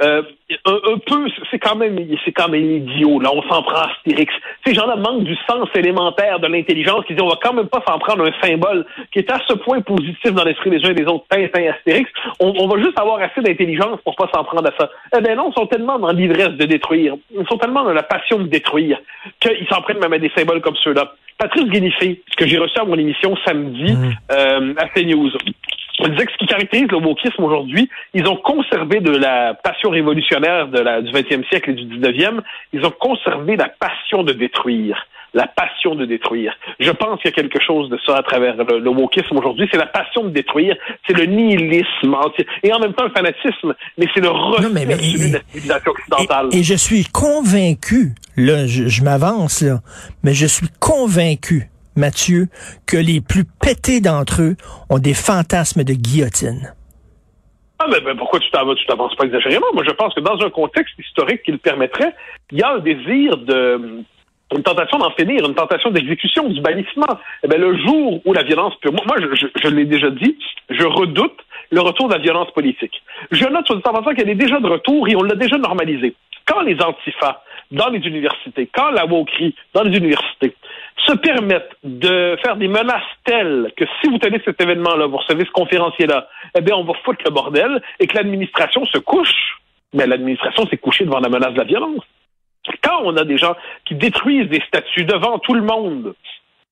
euh, 0.03 0.23
un, 0.67 0.99
peu, 0.99 1.27
c'est 1.51 1.59
quand 1.59 1.77
même, 1.77 1.99
c'est 2.25 2.33
quand 2.33 2.49
même 2.49 2.71
idiot. 2.71 3.19
Là, 3.19 3.31
on 3.33 3.43
s'en 3.43 3.63
prend 3.63 3.79
à 3.79 3.91
Astérix. 3.93 4.33
Ces 4.67 4.75
gens-là 4.75 4.97
manquent 4.97 5.25
du 5.25 5.37
sens 5.49 5.69
élémentaire 5.75 6.39
de 6.39 6.47
l'intelligence, 6.49 7.05
qui 7.07 7.15
disent 7.15 7.23
on 7.23 7.29
va 7.29 7.39
quand 7.43 7.55
même 7.55 7.69
pas 7.69 7.83
s'en 7.87 7.99
prendre 7.99 8.27
un 8.27 8.47
symbole 8.47 8.85
qui 9.13 9.21
est 9.21 9.31
à 9.31 9.41
ce 9.49 9.55
point 9.55 9.81
positif 9.81 10.33
dans 10.33 10.45
l'esprit 10.45 10.71
des 10.71 10.85
uns 10.85 10.91
et 10.91 10.95
des 10.95 11.07
autres. 11.07 11.25
Tintin, 11.31 11.71
Astérix. 11.71 12.11
On, 12.41 12.53
on 12.59 12.69
va 12.69 12.83
juste 12.83 12.99
avoir 13.01 13.21
assez 13.21 13.41
d'intelligence 13.41 13.99
pour 14.05 14.17
pas 14.17 14.29
s'en 14.35 14.45
prendre 14.45 14.69
à 14.69 14.73
ça. 14.79 14.91
Eh 15.17 15.21
bien 15.23 15.35
non, 15.35 15.51
ils 15.51 15.59
sont 15.59 15.67
tellement 15.67 15.99
dans 15.99 16.13
l'ivresse 16.13 16.51
de 16.51 16.67
détruire. 16.67 17.15
Ils 17.31 17.47
sont 17.49 17.59
tellement 17.59 17.85
dans 17.85 17.95
la 17.95 18.03
passion 18.03 18.39
de 18.39 18.49
détruire 18.49 18.99
qu'ils 19.41 19.67
s'en 19.69 19.81
prennent 19.81 20.01
même 20.01 20.13
à 20.13 20.19
des 20.19 20.31
symboles 20.37 20.61
comme 20.61 20.77
ceux-là. 20.77 21.15
Patrice 21.39 21.69
Guénifé, 21.69 22.23
ce 22.31 22.37
que 22.37 22.47
j'ai 22.47 22.59
reçu 22.59 22.79
à 22.79 22.85
mon 22.85 22.99
émission 22.99 23.37
samedi 23.45 23.93
mmh. 23.93 24.13
euh, 24.33 24.75
à 24.79 24.89
CNews. 24.89 25.31
On 26.01 26.09
disait 26.09 26.27
que 26.27 26.33
ce 26.33 26.37
qui 26.39 26.47
caractérise 26.47 26.89
le 26.91 26.99
wokisme 26.99 27.43
aujourd'hui, 27.43 27.89
ils 28.15 28.27
ont 28.27 28.37
conservé 28.37 29.01
de 29.01 29.11
la 29.11 29.55
passion 29.55 29.91
révolutionnaire 29.91 30.69
de 30.69 30.79
la, 30.79 31.01
du 31.01 31.11
20e 31.11 31.47
siècle 31.49 31.71
et 31.71 31.75
du 31.75 31.99
19e, 31.99 32.41
ils 32.73 32.85
ont 32.85 32.93
conservé 32.99 33.57
la 33.57 33.69
passion 33.69 34.23
de 34.23 34.33
détruire 34.33 35.07
la 35.35 35.47
passion 35.47 35.95
de 35.95 36.07
détruire. 36.07 36.55
Je 36.81 36.91
pense 36.91 37.21
qu'il 37.21 37.31
y 37.31 37.35
a 37.35 37.37
quelque 37.37 37.63
chose 37.63 37.91
de 37.91 37.99
ça 38.07 38.17
à 38.17 38.23
travers 38.23 38.57
le, 38.57 38.79
le 38.79 38.91
wokisme 38.91 39.37
aujourd'hui. 39.37 39.69
C'est 39.71 39.79
la 39.79 39.87
passion 39.87 40.25
de 40.25 40.31
détruire, 40.31 40.75
c'est 41.07 41.17
le 41.17 41.27
nihilisme 41.27 42.17
et 42.63 42.73
en 42.73 42.79
même 42.79 42.95
temps 42.95 43.05
le 43.05 43.11
fanatisme, 43.11 43.75
mais 43.99 44.07
c'est 44.15 44.23
le 44.23 44.31
refus 44.31 44.73
de 44.73 44.89
la 44.89 44.99
civilisation 44.99 45.93
occidentale. 45.93 46.49
Et, 46.53 46.63
je 46.63 46.75
suis 46.75 47.05
convaincu, 47.05 48.15
là, 48.37 48.67
je, 48.67 48.89
je 48.89 49.03
m'avance 49.03 49.61
là, 49.61 49.81
mais 50.25 50.33
je 50.33 50.47
suis 50.47 50.69
convaincu 50.81 51.69
Mathieu, 51.97 52.49
que 52.87 52.97
les 52.97 53.21
plus 53.21 53.45
pétés 53.45 54.01
d'entre 54.01 54.43
eux 54.43 54.57
ont 54.91 54.99
des 54.99 55.15
fantasmes 55.15 55.85
de 55.85 55.95
guillotine. 55.95 56.73
Ah, 57.79 57.87
mais, 57.91 58.15
pourquoi 58.15 58.41
tu 58.41 58.51
t'avances 58.51 59.15
pas 59.17 59.25
exagérément? 59.25 59.67
Moi, 59.75 59.85
je 59.87 59.93
pense 59.93 60.15
que 60.15 60.21
dans 60.21 60.41
un 60.45 60.51
contexte 60.51 60.99
historique 60.99 61.43
qui 61.43 61.53
le 61.53 61.59
permettrait, 61.59 62.15
il 62.51 62.59
y 62.59 62.63
a 62.63 62.73
un 62.73 62.79
désir 62.79 63.37
de, 63.37 64.03
une 64.55 64.63
tentation 64.63 64.99
d'en 64.99 65.11
finir, 65.11 65.45
une 65.47 65.55
tentation 65.55 65.91
d'exécution, 65.91 66.49
du 66.49 66.61
bannissement. 66.61 67.19
Eh 67.43 67.49
bien, 67.49 67.59
le 67.59 67.77
jour 67.79 68.21
où 68.25 68.33
la 68.33 68.45
violence 68.45 68.75
peut... 68.81 68.91
Moi, 68.91 69.17
je, 69.19 69.69
l'ai 69.69 69.85
déjà 69.85 70.11
dit, 70.11 70.39
je 70.71 70.85
redoute 70.85 71.37
le 71.71 71.81
retour 71.81 72.09
de 72.09 72.15
la 72.15 72.21
violence 72.21 72.51
politique. 72.53 73.03
Je 73.33 73.45
note 73.45 73.67
sur 73.67 73.75
le 73.75 73.83
temps 73.83 73.93
qu'elle 74.15 74.31
est 74.31 74.37
déjà 74.37 74.61
de 74.61 74.69
retour 74.69 75.09
et 75.09 75.17
on 75.17 75.23
l'a 75.23 75.35
déjà 75.35 75.59
normalisé. 75.59 76.15
Quand 76.47 76.61
les 76.61 76.81
antifas 76.81 77.43
dans 77.73 77.89
les 77.89 77.99
universités, 77.99 78.71
quand 78.73 78.91
la 78.91 79.05
wokerie 79.07 79.55
dans 79.75 79.83
les 79.83 79.97
universités 79.97 80.55
se 81.05 81.13
permettent 81.13 81.77
de 81.85 82.37
faire 82.43 82.57
des 82.57 82.69
menaces 82.69 83.03
telles 83.25 83.73
que 83.77 83.85
si 84.01 84.09
vous 84.09 84.19
tenez 84.19 84.41
cet 84.45 84.61
événement-là, 84.61 85.07
vous 85.07 85.19
recevez 85.19 85.45
ce 85.45 85.51
conférencier-là, 85.51 86.29
eh 86.57 86.61
bien, 86.61 86.75
on 86.77 86.85
va 86.85 86.95
foutre 87.05 87.23
le 87.25 87.31
bordel 87.31 87.83
et 88.01 88.07
que 88.07 88.17
l'administration 88.17 88.85
se 88.87 88.99
couche, 88.99 89.61
mais 89.93 90.07
l'administration 90.07 90.67
s'est 90.67 90.79
couchée 90.79 91.05
devant 91.05 91.21
la 91.21 91.29
menace 91.29 91.53
de 91.53 91.59
la 91.59 91.65
violence. 91.65 92.03
Quand 92.83 93.03
on 93.05 93.17
a 93.17 93.25
des 93.25 93.37
gens 93.37 93.55
qui 93.85 93.95
détruisent 93.95 94.49
des 94.49 94.63
statuts 94.67 95.05
devant 95.05 95.39
tout 95.39 95.55
le 95.55 95.63
monde 95.63 96.15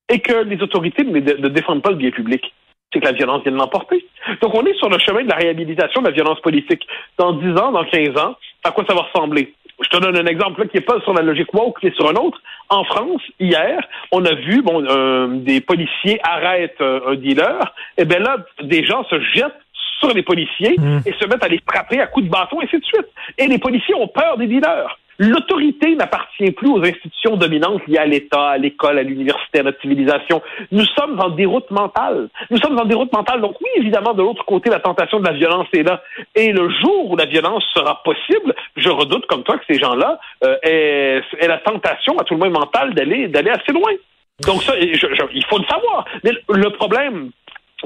et 0.08 0.18
que 0.20 0.42
les 0.44 0.60
autorités 0.60 1.04
ne 1.04 1.48
défendent 1.48 1.82
pas 1.82 1.90
le 1.90 1.96
bien 1.96 2.10
public, 2.10 2.52
c'est 2.92 3.00
que 3.00 3.06
la 3.06 3.12
violence 3.12 3.42
vient 3.42 3.52
de 3.52 3.58
l'emporter. 3.58 4.06
Donc, 4.40 4.54
on 4.54 4.64
est 4.64 4.74
sur 4.74 4.88
le 4.88 4.98
chemin 4.98 5.22
de 5.22 5.28
la 5.28 5.36
réhabilitation 5.36 6.00
de 6.00 6.08
la 6.08 6.12
violence 6.12 6.40
politique. 6.40 6.86
Dans 7.18 7.32
10 7.32 7.50
ans, 7.60 7.72
dans 7.72 7.84
15 7.84 8.16
ans, 8.18 8.36
à 8.64 8.70
quoi 8.70 8.84
ça 8.88 8.94
va 8.94 9.02
ressembler? 9.02 9.54
Je 9.82 9.88
te 9.88 9.96
donne 9.96 10.16
un 10.16 10.26
exemple 10.26 10.68
qui 10.68 10.76
n'est 10.76 10.82
pas 10.82 11.00
sur 11.00 11.14
la 11.14 11.22
logique 11.22 11.52
woke, 11.52 11.80
qui 11.80 11.88
est 11.88 11.96
sur 11.96 12.08
un 12.08 12.14
autre. 12.14 12.40
En 12.68 12.84
France, 12.84 13.22
hier, 13.40 13.80
on 14.12 14.24
a 14.24 14.34
vu 14.34 14.62
bon, 14.62 14.84
euh, 14.84 15.26
des 15.28 15.60
policiers 15.60 16.20
arrêtent 16.22 16.80
euh, 16.80 17.00
un 17.08 17.14
dealer. 17.16 17.74
Et 17.98 18.02
eh 18.02 18.04
bien 18.04 18.20
là, 18.20 18.38
des 18.62 18.84
gens 18.84 19.04
se 19.04 19.20
jettent 19.20 19.52
sur 20.00 20.14
les 20.14 20.22
policiers 20.22 20.76
mmh. 20.78 20.98
et 21.06 21.12
se 21.12 21.26
mettent 21.26 21.44
à 21.44 21.48
les 21.48 21.60
frapper 21.68 22.00
à 22.00 22.06
coups 22.06 22.26
de 22.26 22.30
bâton, 22.30 22.60
et 22.60 22.64
ainsi 22.64 22.78
de 22.78 22.84
suite. 22.84 23.08
Et 23.38 23.46
les 23.46 23.58
policiers 23.58 23.94
ont 23.94 24.08
peur 24.08 24.36
des 24.36 24.46
dealers. 24.46 24.98
L'autorité 25.18 25.94
n'appartient 25.94 26.50
plus 26.50 26.68
aux 26.68 26.82
institutions 26.82 27.36
dominantes 27.36 27.86
liées 27.86 27.98
à 27.98 28.06
l'État, 28.06 28.48
à 28.50 28.58
l'école, 28.58 28.98
à 28.98 29.02
l'université, 29.02 29.60
à 29.60 29.62
notre 29.62 29.80
civilisation. 29.80 30.42
Nous 30.72 30.84
sommes 30.96 31.20
en 31.20 31.30
déroute 31.30 31.70
mentale. 31.70 32.28
Nous 32.50 32.58
sommes 32.58 32.78
en 32.78 32.84
déroute 32.84 33.12
mentale. 33.12 33.40
Donc 33.40 33.56
oui, 33.60 33.70
évidemment, 33.76 34.14
de 34.14 34.22
l'autre 34.22 34.44
côté, 34.44 34.70
la 34.70 34.80
tentation 34.80 35.20
de 35.20 35.26
la 35.26 35.32
violence 35.32 35.68
est 35.72 35.82
là. 35.82 36.02
Et 36.34 36.52
le 36.52 36.68
jour 36.68 37.10
où 37.10 37.16
la 37.16 37.26
violence 37.26 37.64
sera 37.74 38.02
possible, 38.02 38.54
je 38.76 38.88
redoute 38.88 39.26
comme 39.26 39.44
toi 39.44 39.58
que 39.58 39.64
ces 39.68 39.78
gens-là 39.78 40.18
euh, 40.44 40.56
aient, 40.62 41.22
la 41.46 41.58
tentation, 41.58 42.18
à 42.18 42.24
tout 42.24 42.34
le 42.34 42.40
moins 42.40 42.50
mentale, 42.50 42.94
d'aller 42.94 43.50
assez 43.50 43.72
loin. 43.72 43.92
Donc 44.40 44.62
ça, 44.62 44.76
il 44.76 45.44
faut 45.44 45.58
le 45.58 45.64
savoir. 45.64 46.04
Mais 46.24 46.32
le 46.48 46.70
problème, 46.70 47.30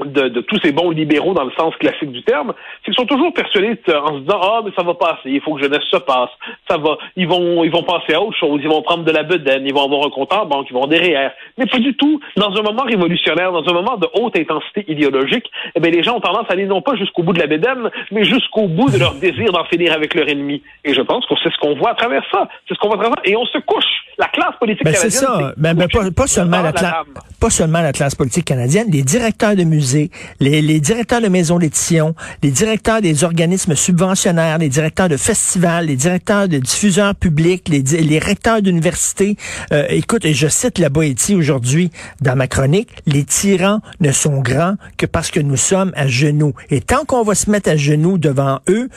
de, 0.05 0.41
tous 0.41 0.59
ces 0.63 0.71
bons 0.71 0.91
libéraux 0.91 1.33
dans 1.33 1.43
le 1.43 1.51
sens 1.51 1.75
classique 1.77 2.11
du 2.11 2.23
terme, 2.23 2.53
c'est 2.79 2.91
qu'ils 2.91 2.95
sont 2.95 3.05
toujours 3.05 3.33
persuadés 3.33 3.77
en 3.87 4.15
se 4.15 4.19
disant 4.19 4.39
ah 4.41 4.61
mais 4.63 4.71
ça 4.75 4.83
va 4.83 4.93
passer, 4.93 5.25
il 5.25 5.41
faut 5.41 5.55
que 5.55 5.63
jeunesse 5.63 5.83
se 5.89 5.97
passe, 5.97 6.29
ça 6.69 6.77
va, 6.77 6.97
ils 7.15 7.27
vont 7.27 7.63
ils 7.63 7.71
vont 7.71 7.83
penser 7.83 8.13
à 8.13 8.21
autre 8.21 8.37
chose, 8.37 8.59
ils 8.63 8.69
vont 8.69 8.81
prendre 8.81 9.03
de 9.03 9.11
la 9.11 9.23
bedaine, 9.23 9.65
ils 9.65 9.73
vont 9.73 9.85
avoir 9.85 10.05
un 10.05 10.09
compte 10.09 10.33
en 10.33 10.45
banque, 10.45 10.67
ils 10.69 10.73
vont 10.73 10.87
derrière, 10.87 11.31
mais 11.57 11.65
pas 11.65 11.79
du 11.79 11.95
tout. 11.95 12.19
Dans 12.35 12.55
un 12.55 12.61
moment 12.61 12.83
révolutionnaire, 12.83 13.51
dans 13.51 13.67
un 13.67 13.73
moment 13.73 13.97
de 13.97 14.07
haute 14.13 14.37
intensité 14.37 14.85
idéologique, 14.87 15.49
eh 15.75 15.79
bien 15.79 15.91
les 15.91 16.03
gens 16.03 16.17
ont 16.17 16.21
tendance 16.21 16.45
à 16.49 16.53
aller 16.53 16.65
non 16.65 16.81
pas 16.81 16.95
jusqu'au 16.95 17.23
bout 17.23 17.33
de 17.33 17.39
la 17.39 17.47
bedaine, 17.47 17.89
mais 18.11 18.23
jusqu'au 18.23 18.67
bout 18.67 18.89
de 18.89 18.97
leur 18.97 19.13
désir 19.15 19.51
d'en 19.51 19.65
finir 19.65 19.93
avec 19.93 20.13
leur 20.13 20.27
ennemi. 20.27 20.61
Et 20.83 20.93
je 20.93 21.01
pense 21.01 21.25
que 21.25 21.35
c'est 21.43 21.51
ce 21.51 21.57
qu'on 21.57 21.75
voit 21.75 21.91
à 21.91 21.95
travers 21.95 22.23
ça, 22.31 22.47
c'est 22.67 22.73
ce 22.73 22.79
qu'on 22.79 22.87
voit 22.87 22.97
à 22.97 23.01
travers 23.01 23.21
et 23.25 23.35
on 23.35 23.45
se 23.45 23.57
couche. 23.59 23.98
La 24.19 24.27
classe 24.27 24.55
politique 24.59 24.83
ben, 24.83 24.91
canadienne. 24.91 25.11
C'est 25.11 25.17
ça. 25.17 25.53
Ben, 25.55 25.73
ben, 25.73 25.87
pas, 25.87 26.11
pas 26.11 26.27
seulement 26.27 26.61
la, 26.61 26.73
classe, 26.73 26.93
pas 27.39 27.49
seulement 27.49 27.79
la 27.79 27.93
classe 27.93 28.15
politique 28.15 28.43
canadienne, 28.43 28.87
les 28.91 29.01
directeurs 29.01 29.55
de 29.55 29.63
musées, 29.63 30.11
les, 30.41 30.61
les 30.61 30.81
directeurs 30.81 31.21
de 31.21 31.29
maisons 31.29 31.57
d'édition, 31.57 32.15
les 32.43 32.51
directeurs 32.51 32.99
des 33.01 33.23
organismes 33.23 33.75
subventionnaires, 33.75 34.57
les 34.57 34.67
directeurs 34.67 35.07
de 35.07 35.15
festivals, 35.15 35.85
les 35.85 35.95
directeurs 35.95 36.49
de 36.49 36.57
diffuseurs 36.57 37.15
publics, 37.15 37.69
les, 37.69 37.81
les 37.81 38.19
recteurs 38.19 38.61
d'universités. 38.61 39.37
Euh, 39.71 39.85
écoute, 39.87 40.25
et 40.25 40.33
je 40.33 40.49
cite 40.49 40.79
la 40.79 40.89
Boétie 40.89 41.35
aujourd'hui 41.35 41.89
dans 42.19 42.35
ma 42.35 42.47
chronique, 42.47 42.89
les 43.05 43.23
tyrans 43.23 43.79
ne 44.01 44.11
sont 44.11 44.41
grands 44.41 44.75
que 44.97 45.05
parce 45.05 45.31
que 45.31 45.39
nous 45.39 45.55
sommes 45.55 45.93
à 45.95 46.07
genoux. 46.07 46.53
Et 46.69 46.81
tant 46.81 47.05
qu'on 47.05 47.23
va 47.23 47.35
se 47.35 47.49
mettre 47.49 47.69
à 47.69 47.77
genoux 47.77 48.17
devant 48.17 48.59
eux, 48.67 48.89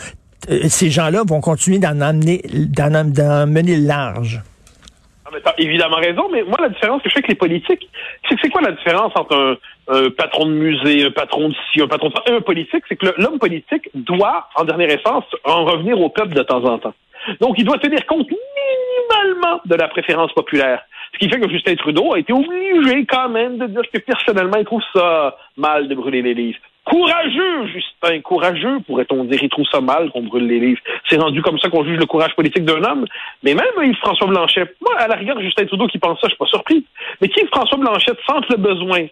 euh, 0.50 0.69
ces 0.69 0.91
gens-là 0.91 1.23
vont 1.25 1.41
continuer 1.41 1.79
d'en 1.79 2.00
amener, 2.00 2.43
d'en 2.52 3.47
mener 3.47 3.76
large 3.76 4.43
évidemment 5.59 5.97
raison, 5.97 6.29
mais 6.31 6.43
moi, 6.43 6.59
la 6.61 6.69
différence 6.69 7.03
que 7.03 7.09
je 7.09 7.15
fais 7.15 7.19
avec 7.19 7.29
les 7.29 7.35
politiques, 7.35 7.89
c'est 8.29 8.35
que 8.35 8.41
c'est 8.43 8.51
quoi 8.51 8.63
la 8.63 8.73
différence 8.73 9.13
entre 9.15 9.59
un, 9.89 10.11
patron 10.11 10.47
de 10.47 10.53
musée, 10.53 11.05
un 11.07 11.11
patron 11.11 11.49
de 11.49 11.55
ci, 11.73 11.81
un 11.81 11.89
patron 11.89 12.09
de 12.09 12.33
un 12.33 12.41
politique, 12.41 12.85
c'est 12.89 12.97
que 12.97 13.15
l'homme 13.19 13.39
politique 13.39 13.89
doit, 13.95 14.49
en 14.57 14.65
dernière 14.65 14.91
essence, 14.91 15.25
en 15.45 15.65
revenir 15.65 16.01
au 16.01 16.09
peuple 16.09 16.35
de 16.35 16.43
temps 16.43 16.65
en 16.65 16.79
temps. 16.79 16.95
Donc, 17.41 17.55
il 17.59 17.65
doit 17.65 17.79
tenir 17.79 18.05
compte 18.07 18.29
minimalement 18.29 19.61
de 19.65 19.75
la 19.75 19.89
préférence 19.89 20.33
populaire. 20.33 20.83
Ce 21.13 21.19
qui 21.19 21.29
fait 21.29 21.41
que 21.41 21.49
Justin 21.49 21.77
Trudeau 21.77 22.15
a 22.15 22.19
été 22.19 22.33
obligé 22.33 23.05
quand 23.07 23.29
même 23.29 23.59
de 23.59 23.67
dire 23.67 23.83
que 23.93 23.99
personnellement, 23.99 24.57
il 24.59 24.65
trouve 24.65 24.83
ça 24.95 25.37
mal 25.57 25.89
de 25.89 25.95
brûler 25.95 26.23
les 26.23 26.35
livres. 26.35 26.59
Courageux, 26.85 27.67
Justin, 27.69 28.21
courageux, 28.23 28.81
pourrait-on 28.87 29.25
dire. 29.25 29.43
Il 29.43 29.49
trouve 29.49 29.67
ça 29.71 29.81
mal 29.81 30.11
qu'on 30.11 30.23
brûle 30.23 30.47
les 30.47 30.59
livres. 30.59 30.81
C'est 31.09 31.21
rendu 31.21 31.41
comme 31.41 31.59
ça 31.59 31.69
qu'on 31.69 31.85
juge 31.85 31.99
le 31.99 32.07
courage 32.07 32.35
politique 32.35 32.65
d'un 32.65 32.83
homme. 32.83 33.07
Mais 33.43 33.55
même 33.55 33.65
Yves-François 33.83 34.27
Blanchet, 34.27 34.75
moi, 34.81 34.97
à 34.99 35.07
la 35.07 35.15
rigueur, 35.15 35.41
Justin 35.41 35.67
Trudeau 35.67 35.87
qui 35.87 35.99
pense 35.99 36.21
ça, 36.21 36.27
je 36.27 36.31
suis 36.31 36.39
pas 36.39 36.47
surpris. 36.47 36.85
Mais 37.21 37.29
qui 37.29 37.41
Yves-François 37.41 37.79
Blanchet 37.79 38.12
sente 38.27 38.49
le 38.51 38.57
besoin 38.57 39.07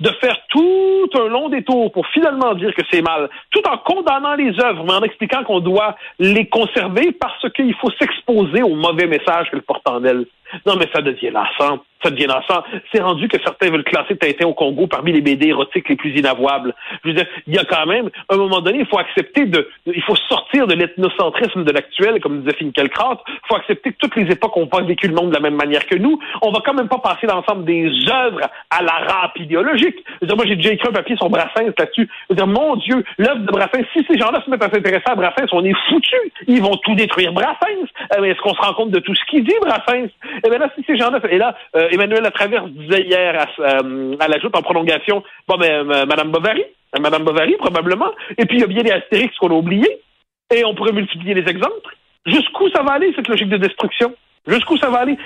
de 0.00 0.10
faire 0.20 0.36
tout 0.48 1.08
un 1.14 1.28
long 1.28 1.48
détour 1.48 1.92
pour 1.92 2.06
finalement 2.08 2.54
dire 2.54 2.74
que 2.74 2.82
c'est 2.90 3.00
mal, 3.00 3.30
tout 3.50 3.62
en 3.68 3.78
condamnant 3.78 4.34
les 4.34 4.52
œuvres, 4.60 4.84
mais 4.84 4.92
en 4.92 5.02
expliquant 5.02 5.44
qu'on 5.44 5.60
doit 5.60 5.94
les 6.18 6.46
conserver 6.48 7.12
parce 7.12 7.48
qu'il 7.52 7.74
faut 7.76 7.90
s'exposer 7.98 8.62
au 8.62 8.74
mauvais 8.74 9.06
message 9.06 9.50
qu'elles 9.50 9.62
portent 9.62 9.88
en 9.88 10.04
elles. 10.04 10.26
Non, 10.66 10.76
mais 10.76 10.88
ça 10.92 11.02
devient 11.02 11.30
lassant 11.30 11.80
ça 12.04 12.10
devient 12.10 12.26
lassant. 12.26 12.62
C'est 12.92 13.00
rendu 13.00 13.28
que 13.28 13.38
certains 13.42 13.70
veulent 13.70 13.84
classer 13.84 14.16
Tintin 14.16 14.46
au 14.46 14.54
Congo 14.54 14.86
parmi 14.86 15.12
les 15.12 15.20
BD 15.20 15.48
érotiques 15.48 15.88
les 15.88 15.96
plus 15.96 16.16
inavouables. 16.16 16.74
Je 17.02 17.08
veux 17.08 17.14
dire, 17.14 17.26
il 17.46 17.54
y 17.54 17.58
a 17.58 17.64
quand 17.64 17.86
même, 17.86 18.10
à 18.28 18.34
un 18.34 18.36
moment 18.36 18.60
donné, 18.60 18.80
il 18.80 18.86
faut 18.86 18.98
accepter 18.98 19.46
de, 19.46 19.68
il 19.86 20.02
faut 20.02 20.16
sortir 20.16 20.66
de 20.66 20.74
l'ethnocentrisme 20.74 21.64
de 21.64 21.72
l'actuel, 21.72 22.20
comme 22.20 22.42
disait 22.42 22.56
Finkielkraut. 22.56 23.18
Il 23.26 23.48
faut 23.48 23.56
accepter 23.56 23.92
que 23.92 23.96
toutes 23.98 24.16
les 24.16 24.30
époques 24.30 24.56
ont 24.56 24.66
pas 24.66 24.82
vécu 24.82 25.08
le 25.08 25.14
monde 25.14 25.30
de 25.30 25.34
la 25.34 25.40
même 25.40 25.56
manière 25.56 25.86
que 25.86 25.96
nous. 25.96 26.18
On 26.42 26.50
va 26.50 26.60
quand 26.64 26.74
même 26.74 26.88
pas 26.88 26.98
passer 26.98 27.26
l'ensemble 27.26 27.64
des 27.64 27.90
œuvres 28.10 28.40
à 28.70 28.82
la 28.82 28.92
râpe 28.92 29.38
idéologique. 29.38 29.96
Je 30.06 30.18
veux 30.22 30.26
dire, 30.26 30.36
moi, 30.36 30.44
j'ai 30.46 30.56
déjà 30.56 30.72
écrit 30.72 30.88
un 30.88 30.92
papier 30.92 31.16
sur 31.16 31.30
Brassens 31.30 31.72
là-dessus. 31.78 32.08
Je 32.28 32.34
veux 32.34 32.36
dire, 32.36 32.46
mon 32.46 32.76
Dieu, 32.76 33.02
l'œuvre 33.18 33.40
de 33.40 33.50
Brassens, 33.50 33.84
si 33.92 34.04
ces 34.08 34.18
gens-là 34.18 34.42
se 34.44 34.50
mettent 34.50 34.62
à 34.62 34.70
s'intéresser 34.70 35.04
à 35.06 35.14
Brassens, 35.14 35.46
on 35.52 35.64
est 35.64 35.74
foutus. 35.88 36.32
Ils 36.46 36.60
vont 36.60 36.76
tout 36.84 36.94
détruire 36.94 37.32
Brassens. 37.32 37.88
Euh, 38.18 38.24
est-ce 38.24 38.40
qu'on 38.40 38.54
se 38.54 38.60
rend 38.60 38.74
compte 38.74 38.90
de 38.90 39.00
tout 39.00 39.14
ce 39.14 39.24
qu'il 39.30 39.44
dit, 39.44 39.54
Brassens? 39.62 40.10
Eh 40.44 40.50
bien 40.50 40.58
là, 40.58 40.70
si 40.76 40.84
ces 40.86 40.96
gens-là, 40.98 41.20
et 41.30 41.38
là, 41.38 41.56
euh, 41.74 41.88
Emmanuel 41.90 42.22
Latraverse 42.22 42.70
disait 42.70 43.02
hier 43.02 43.34
à, 43.40 43.62
euh, 43.62 44.14
à 44.20 44.28
la 44.28 44.38
joute 44.38 44.54
en 44.54 44.60
prolongation, 44.60 45.22
bon, 45.48 45.56
ben, 45.56 45.90
euh, 45.90 46.04
Madame 46.04 46.30
Bovary, 46.30 46.64
Madame 47.00 47.24
Bovary, 47.24 47.56
probablement. 47.56 48.12
Et 48.36 48.44
puis, 48.44 48.58
il 48.58 48.60
y 48.60 48.64
a 48.64 48.66
bien 48.66 48.82
des 48.82 48.90
Astérix 48.90 49.34
qu'on 49.38 49.48
a 49.48 49.54
oubliés. 49.54 50.00
Et 50.54 50.64
on 50.64 50.74
pourrait 50.74 50.92
multiplier 50.92 51.34
les 51.34 51.50
exemples. 51.50 51.96
Jusqu'où 52.26 52.68
ça 52.70 52.82
va 52.82 52.92
aller, 52.92 53.12
cette 53.16 53.28
logique 53.28 53.48
de 53.48 53.56
destruction? 53.56 54.14
Jusqu'où 54.46 54.76
ça 54.76 54.90
va 54.90 54.98
aller? 54.98 55.16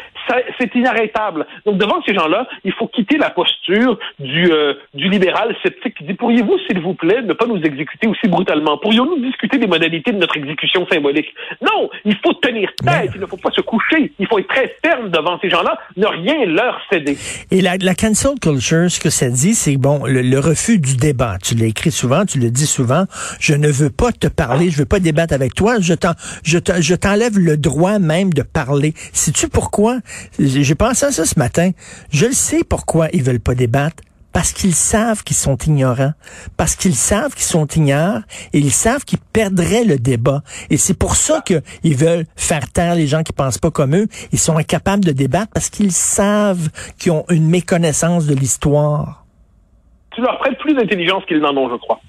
C'est 0.59 0.75
inarrêtable. 0.75 1.47
Donc, 1.67 1.79
devant 1.79 2.01
ces 2.07 2.15
gens-là, 2.15 2.47
il 2.65 2.73
faut 2.73 2.87
quitter 2.87 3.17
la 3.19 3.31
posture 3.31 3.99
du, 4.19 4.53
euh, 4.53 4.75
du 4.95 5.09
libéral 5.09 5.57
sceptique 5.63 5.97
qui 5.97 6.05
dit 6.05 6.15
Pourriez-vous, 6.15 6.59
s'il 6.67 6.81
vous 6.81 6.95
plaît, 6.95 7.23
ne 7.23 7.33
pas 7.33 7.47
nous 7.47 7.61
exécuter 7.63 8.07
aussi 8.07 8.29
brutalement? 8.29 8.79
Pourrions-nous 8.79 9.21
discuter 9.21 9.59
des 9.59 9.67
modalités 9.67 10.13
de 10.13 10.19
notre 10.19 10.37
exécution 10.37 10.87
symbolique? 10.87 11.35
Non! 11.63 11.91
Il 12.05 12.17
faut 12.23 12.35
tenir 12.35 12.71
tête, 12.85 13.11
il 13.15 13.21
ne 13.21 13.27
faut 13.27 13.37
pas 13.37 13.51
se 13.51 13.61
coucher. 13.61 14.13
Il 14.19 14.27
faut 14.27 14.39
être 14.39 14.49
très 14.49 14.77
ferme 14.85 15.11
devant 15.11 15.39
ces 15.41 15.51
gens-là, 15.51 15.79
ne 15.97 16.07
rien 16.07 16.45
leur 16.47 16.79
céder. 16.91 17.17
Et 17.51 17.61
la, 17.61 17.77
la 17.77 17.95
cancel 17.95 18.39
culture, 18.41 18.91
ce 18.91 19.01
que 19.01 19.11
ça 19.11 19.29
dit, 19.31 19.55
c'est 19.55 19.77
bon, 19.77 20.03
le, 20.07 20.39
refus 20.39 20.79
du 20.79 20.97
débat. 20.97 21.37
Tu 21.43 21.55
l'as 21.55 21.67
écrit 21.67 21.91
souvent, 21.91 22.25
tu 22.25 22.39
le 22.39 22.51
dis 22.51 22.67
souvent. 22.67 23.05
Je 23.41 23.55
ne 23.55 23.69
veux 23.69 23.91
pas 23.91 24.13
te 24.13 24.29
parler, 24.29 24.71
je 24.71 24.79
veux 24.79 24.87
pas 24.87 25.01
débattre 25.01 25.35
avec 25.35 25.55
toi. 25.55 25.77
Je 25.81 26.95
t'enlève 26.95 27.39
le 27.39 27.57
droit 27.57 27.99
même 27.99 28.33
de 28.33 28.43
parler. 28.43 28.95
Sais-tu 29.12 29.49
pourquoi? 29.49 29.99
J'ai 30.38 30.75
pensé 30.75 31.07
à 31.07 31.11
ça 31.11 31.25
ce 31.25 31.38
matin. 31.38 31.71
Je 32.11 32.27
le 32.27 32.33
sais 32.33 32.65
pourquoi 32.65 33.09
ils 33.12 33.23
veulent 33.23 33.41
pas 33.41 33.55
débattre. 33.55 34.03
Parce 34.33 34.53
qu'ils 34.53 34.75
savent 34.75 35.25
qu'ils 35.25 35.37
sont 35.37 35.57
ignorants, 35.57 36.12
parce 36.57 36.77
qu'ils 36.77 36.95
savent 36.95 37.35
qu'ils 37.35 37.47
sont 37.47 37.67
ignorants 37.67 38.21
et 38.53 38.59
ils 38.59 38.71
savent 38.71 39.05
qu'ils 39.05 39.19
perdraient 39.33 39.85
le 39.85 39.99
débat. 39.99 40.43
Et 40.71 40.77
c'est 40.77 40.97
pour 40.97 41.17
ça 41.17 41.41
qu'ils 41.41 41.97
veulent 41.97 42.25
faire 42.37 42.71
taire 42.71 42.95
les 42.95 43.07
gens 43.07 43.23
qui 43.23 43.33
pensent 43.33 43.59
pas 43.59 43.71
comme 43.71 43.97
eux. 43.97 44.07
Ils 44.31 44.38
sont 44.38 44.57
incapables 44.57 45.05
de 45.05 45.12
débattre 45.12 45.50
parce 45.53 45.71
qu'ils 45.71 45.93
savent 45.93 46.69
qu'ils 47.00 47.12
ont 47.12 47.25
une 47.31 47.49
méconnaissance 47.49 48.27
de 48.27 48.35
l'histoire. 48.35 49.25
Tu 50.15 50.21
leur 50.21 50.38
prêtes 50.38 50.59
plus 50.59 50.75
d'intelligence 50.75 51.25
qu'ils 51.25 51.41
n'en 51.41 51.57
ont, 51.57 51.71
je 51.71 51.77
crois. 51.77 52.00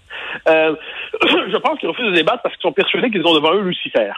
Euh, 0.50 0.75
je 1.24 1.58
pense 1.58 1.79
qu'ils 1.79 1.89
refusent 1.89 2.12
de 2.12 2.15
débattre 2.15 2.44
parce 2.44 2.53
qu'ils 2.56 2.63
sont 2.63 2.74
persuadés 2.74 3.10
qu'ils 3.12 3.25
ont 3.25 3.34
devant 3.34 3.53
eux 3.53 3.62
Lucifer. 3.62 4.12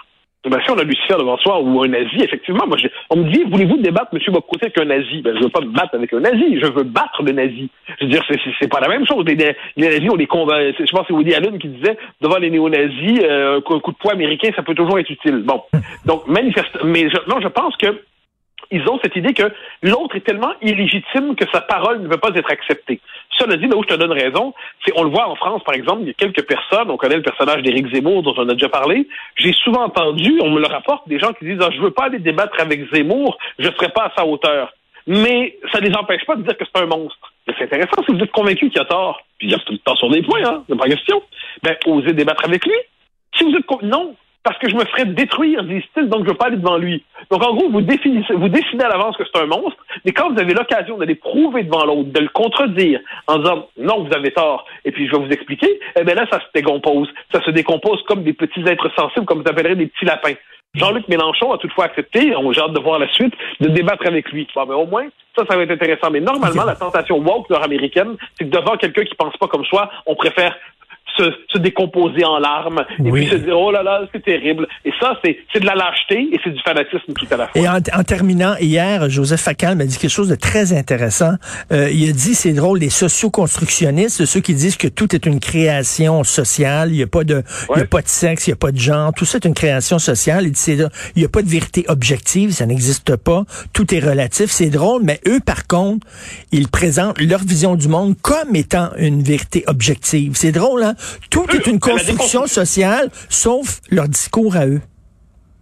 Ben, 0.43 0.59
si 0.65 0.71
on 0.71 0.77
a 0.79 0.83
Lucifer 0.83 1.13
devant 1.19 1.37
soi 1.37 1.61
ou 1.61 1.83
un 1.83 1.87
nazi, 1.87 2.15
effectivement, 2.23 2.65
moi, 2.65 2.75
on 3.11 3.17
me 3.17 3.29
dit, 3.29 3.43
voulez-vous 3.43 3.77
débattre, 3.77 4.11
monsieur 4.11 4.31
Bocoté, 4.31 4.65
avec 4.65 4.77
un 4.79 4.85
nazi? 4.85 5.21
Ben, 5.21 5.35
je 5.37 5.43
veux 5.43 5.49
pas 5.49 5.61
me 5.61 5.69
battre 5.69 5.93
avec 5.93 6.11
un 6.13 6.19
nazi, 6.19 6.59
je 6.59 6.65
veux 6.65 6.83
battre 6.83 7.21
le 7.21 7.31
nazi. 7.31 7.69
Je 7.99 8.05
veux 8.05 8.11
dire, 8.11 8.23
c'est 8.59 8.67
pas 8.67 8.79
la 8.79 8.87
même 8.87 9.05
chose. 9.05 9.23
Les, 9.25 9.35
nazis, 9.35 10.09
on 10.11 10.15
les 10.15 10.25
convainc. 10.25 10.73
Je 10.79 10.91
pense 10.91 11.01
que 11.01 11.07
c'est 11.09 11.13
Woody 11.13 11.35
Allen 11.35 11.59
qui 11.59 11.67
disait, 11.67 11.95
devant 12.21 12.37
les 12.37 12.49
néo-nazis, 12.49 13.19
euh, 13.23 13.57
un 13.59 13.61
coup 13.61 13.91
de 13.91 13.97
poing 13.97 14.13
américain, 14.13 14.49
ça 14.55 14.63
peut 14.63 14.73
toujours 14.73 14.97
être 14.97 15.11
utile. 15.11 15.43
Bon. 15.45 15.61
Donc, 16.05 16.25
manifeste, 16.27 16.75
mais 16.83 17.07
je, 17.07 17.17
non, 17.29 17.39
je 17.39 17.47
pense 17.47 17.77
que 17.77 18.01
ils 18.69 18.87
ont 18.87 18.99
cette 19.03 19.15
idée 19.15 19.33
que 19.33 19.51
l'autre 19.81 20.15
est 20.15 20.25
tellement 20.25 20.53
illégitime 20.61 21.35
que 21.35 21.45
sa 21.51 21.61
parole 21.61 22.01
ne 22.01 22.07
peut 22.07 22.17
pas 22.17 22.31
être 22.35 22.51
acceptée. 22.51 22.99
Cela 23.37 23.57
dit, 23.57 23.67
là 23.67 23.75
où 23.75 23.83
je 23.83 23.87
te 23.87 23.93
donne 23.95 24.11
raison, 24.11 24.53
c'est 24.85 24.93
on 24.95 25.03
le 25.03 25.09
voit 25.09 25.27
en 25.27 25.35
France, 25.35 25.63
par 25.63 25.75
exemple, 25.75 26.01
il 26.01 26.07
y 26.07 26.11
a 26.11 26.13
quelques 26.13 26.45
personnes, 26.45 26.89
on 26.89 26.97
connaît 26.97 27.15
le 27.15 27.23
personnage 27.23 27.63
d'Éric 27.63 27.93
Zemmour 27.93 28.23
dont 28.23 28.33
on 28.37 28.47
a 28.49 28.53
déjà 28.53 28.69
parlé. 28.69 29.07
J'ai 29.35 29.53
souvent 29.53 29.83
entendu, 29.83 30.39
on 30.41 30.49
me 30.51 30.59
le 30.59 30.67
rapporte, 30.67 31.07
des 31.07 31.19
gens 31.19 31.33
qui 31.33 31.45
disent 31.45 31.59
ah, 31.61 31.69
je 31.73 31.81
veux 31.81 31.91
pas 31.91 32.05
aller 32.05 32.19
débattre 32.19 32.59
avec 32.59 32.93
Zemmour, 32.93 33.37
je 33.59 33.69
serai 33.69 33.89
pas 33.89 34.05
à 34.05 34.11
sa 34.15 34.25
hauteur. 34.25 34.73
Mais 35.07 35.57
ça 35.71 35.79
ne 35.81 35.87
les 35.87 35.95
empêche 35.95 36.25
pas 36.25 36.35
de 36.35 36.43
dire 36.43 36.55
que 36.55 36.63
c'est 36.63 36.81
un 36.81 36.85
monstre. 36.85 37.33
C'est 37.47 37.63
intéressant 37.63 38.03
si 38.05 38.13
vous 38.13 38.19
êtes 38.19 38.31
convaincu 38.31 38.69
qu'il 38.69 38.79
a 38.79 38.85
tort. 38.85 39.21
Puis 39.39 39.47
il 39.47 39.51
y 39.51 39.55
a 39.55 39.59
tout 39.59 39.73
le 39.73 39.79
temps 39.79 39.95
sur 39.95 40.09
des 40.09 40.21
points, 40.21 40.43
hein, 40.45 40.63
c'est 40.69 40.77
pas 40.77 40.85
question. 40.85 41.23
Ben, 41.63 41.75
osez 41.87 42.13
débattre 42.13 42.45
avec 42.45 42.65
lui. 42.65 42.75
Si 43.35 43.43
vous 43.43 43.55
êtes 43.55 43.83
non, 43.83 44.15
parce 44.43 44.57
que 44.57 44.69
je 44.69 44.75
me 44.75 44.85
ferais 44.85 45.05
détruire, 45.05 45.63
disent-ils, 45.63 46.09
donc 46.09 46.21
je 46.21 46.25
ne 46.25 46.29
veux 46.29 46.37
pas 46.37 46.47
aller 46.47 46.57
devant 46.57 46.77
lui. 46.77 47.03
Donc 47.29 47.43
en 47.43 47.53
gros, 47.53 47.69
vous 47.69 47.81
définissez, 47.81 48.33
vous 48.33 48.49
décidez 48.49 48.83
à 48.83 48.89
l'avance 48.89 49.15
que 49.17 49.23
c'est 49.23 49.41
un 49.41 49.45
monstre, 49.45 49.77
mais 50.03 50.11
quand 50.11 50.31
vous 50.31 50.39
avez 50.39 50.53
l'occasion 50.53 50.97
d'aller 50.97 51.15
prouver 51.15 51.63
devant 51.63 51.85
l'autre, 51.85 52.11
de 52.11 52.19
le 52.19 52.29
contredire, 52.29 52.99
en 53.27 53.37
disant 53.37 53.67
non, 53.77 54.03
vous 54.03 54.13
avez 54.15 54.31
tort, 54.31 54.65
et 54.83 54.91
puis 54.91 55.07
je 55.07 55.11
vais 55.11 55.25
vous 55.25 55.31
expliquer, 55.31 55.79
eh 55.99 56.03
bien 56.03 56.15
là, 56.15 56.25
ça 56.31 56.39
se 56.39 56.45
décompose. 56.55 57.09
Ça 57.31 57.41
se 57.41 57.51
décompose 57.51 58.01
comme 58.07 58.23
des 58.23 58.33
petits 58.33 58.61
êtres 58.61 58.89
sensibles, 58.95 59.25
comme 59.25 59.41
vous 59.41 59.49
appellerez 59.49 59.75
des 59.75 59.87
petits 59.87 60.05
lapins. 60.05 60.33
Jean-Luc 60.73 61.07
Mélenchon 61.09 61.51
a 61.51 61.57
toutefois 61.57 61.85
accepté, 61.85 62.33
on 62.35 62.51
j'ai 62.53 62.61
hâte 62.61 62.71
de 62.71 62.79
voir 62.79 62.97
la 62.97 63.09
suite, 63.09 63.33
de 63.59 63.67
débattre 63.67 64.07
avec 64.07 64.31
lui. 64.31 64.47
Bon, 64.55 64.65
mais 64.65 64.73
au 64.73 64.85
moins, 64.85 65.07
ça, 65.37 65.43
ça 65.49 65.57
va 65.57 65.63
être 65.63 65.71
intéressant. 65.71 66.09
Mais 66.09 66.21
normalement, 66.21 66.63
la 66.63 66.75
tentation 66.75 67.17
woke 67.17 67.49
nord-américaine, 67.49 68.15
c'est 68.37 68.45
que 68.45 68.49
devant 68.49 68.77
quelqu'un 68.77 69.03
qui 69.03 69.15
pense 69.15 69.35
pas 69.37 69.47
comme 69.47 69.65
soi, 69.65 69.89
on 70.05 70.15
préfère 70.15 70.55
se, 71.17 71.57
décomposer 71.57 72.25
en 72.25 72.39
larmes 72.39 72.85
et 73.05 73.11
puis 73.11 73.27
se 73.27 73.35
dire 73.35 73.57
oh 73.57 73.71
là 73.71 73.83
là 73.83 74.01
c'est 74.11 74.23
terrible. 74.23 74.67
Et 74.83 74.91
ça 74.99 75.19
c'est 75.23 75.37
c'est 75.53 75.59
de 75.59 75.65
la 75.65 75.75
lâcheté 75.75 76.27
et 76.31 76.39
c'est 76.43 76.49
du 76.49 76.61
fanatisme 76.61 77.13
tout 77.13 77.27
à 77.29 77.37
la 77.37 77.47
fois. 77.47 77.61
Et 77.61 77.67
en, 77.69 78.03
terminant 78.03 78.55
hier, 78.59 79.09
Joseph 79.09 79.41
Facal 79.41 79.75
m'a 79.75 79.85
dit 79.85 79.97
quelque 79.97 80.11
chose 80.11 80.29
de 80.29 80.35
très 80.35 80.73
intéressant. 80.73 81.33
Euh, 81.71 81.89
il 81.91 82.09
a 82.09 82.13
dit 82.13 82.33
c'est 82.33 82.53
drôle 82.53 82.79
les 82.79 82.89
socioconstructionnistes, 82.89 84.25
ceux 84.25 84.39
qui 84.39 84.55
disent 84.55 84.77
que 84.77 84.87
tout 84.87 85.13
est 85.15 85.25
une 85.25 85.39
création 85.39 86.23
sociale, 86.23 86.89
il 86.91 86.97
y 86.97 87.03
a 87.03 87.07
pas 87.07 87.23
de 87.23 87.43
il 87.75 87.79
y 87.79 87.81
a 87.83 87.85
pas 87.85 88.01
de 88.01 88.07
sexe, 88.07 88.47
il 88.47 88.51
y 88.51 88.53
a 88.53 88.57
pas 88.57 88.71
de 88.71 88.79
genre, 88.79 89.13
tout 89.13 89.25
ça 89.25 89.37
est 89.37 89.45
une 89.45 89.53
création 89.53 89.99
sociale. 89.99 90.45
Il 90.45 90.51
dit 90.51 90.77
il 91.15 91.21
y 91.21 91.25
a 91.25 91.29
pas 91.29 91.41
de 91.41 91.49
vérité 91.49 91.85
objective, 91.87 92.51
ça 92.51 92.65
n'existe 92.65 93.15
pas, 93.15 93.43
tout 93.73 93.93
est 93.93 93.99
relatif. 93.99 94.49
C'est 94.49 94.69
drôle, 94.69 95.03
mais 95.03 95.19
eux 95.27 95.39
par 95.45 95.67
contre, 95.67 96.07
ils 96.51 96.67
présentent 96.67 97.19
leur 97.21 97.41
vision 97.41 97.75
du 97.75 97.87
monde 97.87 98.15
comme 98.21 98.55
étant 98.55 98.89
une 98.97 99.21
vérité 99.21 99.63
objective. 99.67 100.33
C'est 100.35 100.51
drôle, 100.51 100.83
hein? 100.83 100.95
Tout 101.29 101.45
est 101.51 101.67
une 101.67 101.79
construction 101.79 102.47
sociale, 102.47 103.09
sauf 103.29 103.81
leur 103.89 104.07
discours 104.07 104.55
à 104.55 104.67
eux. 104.67 104.81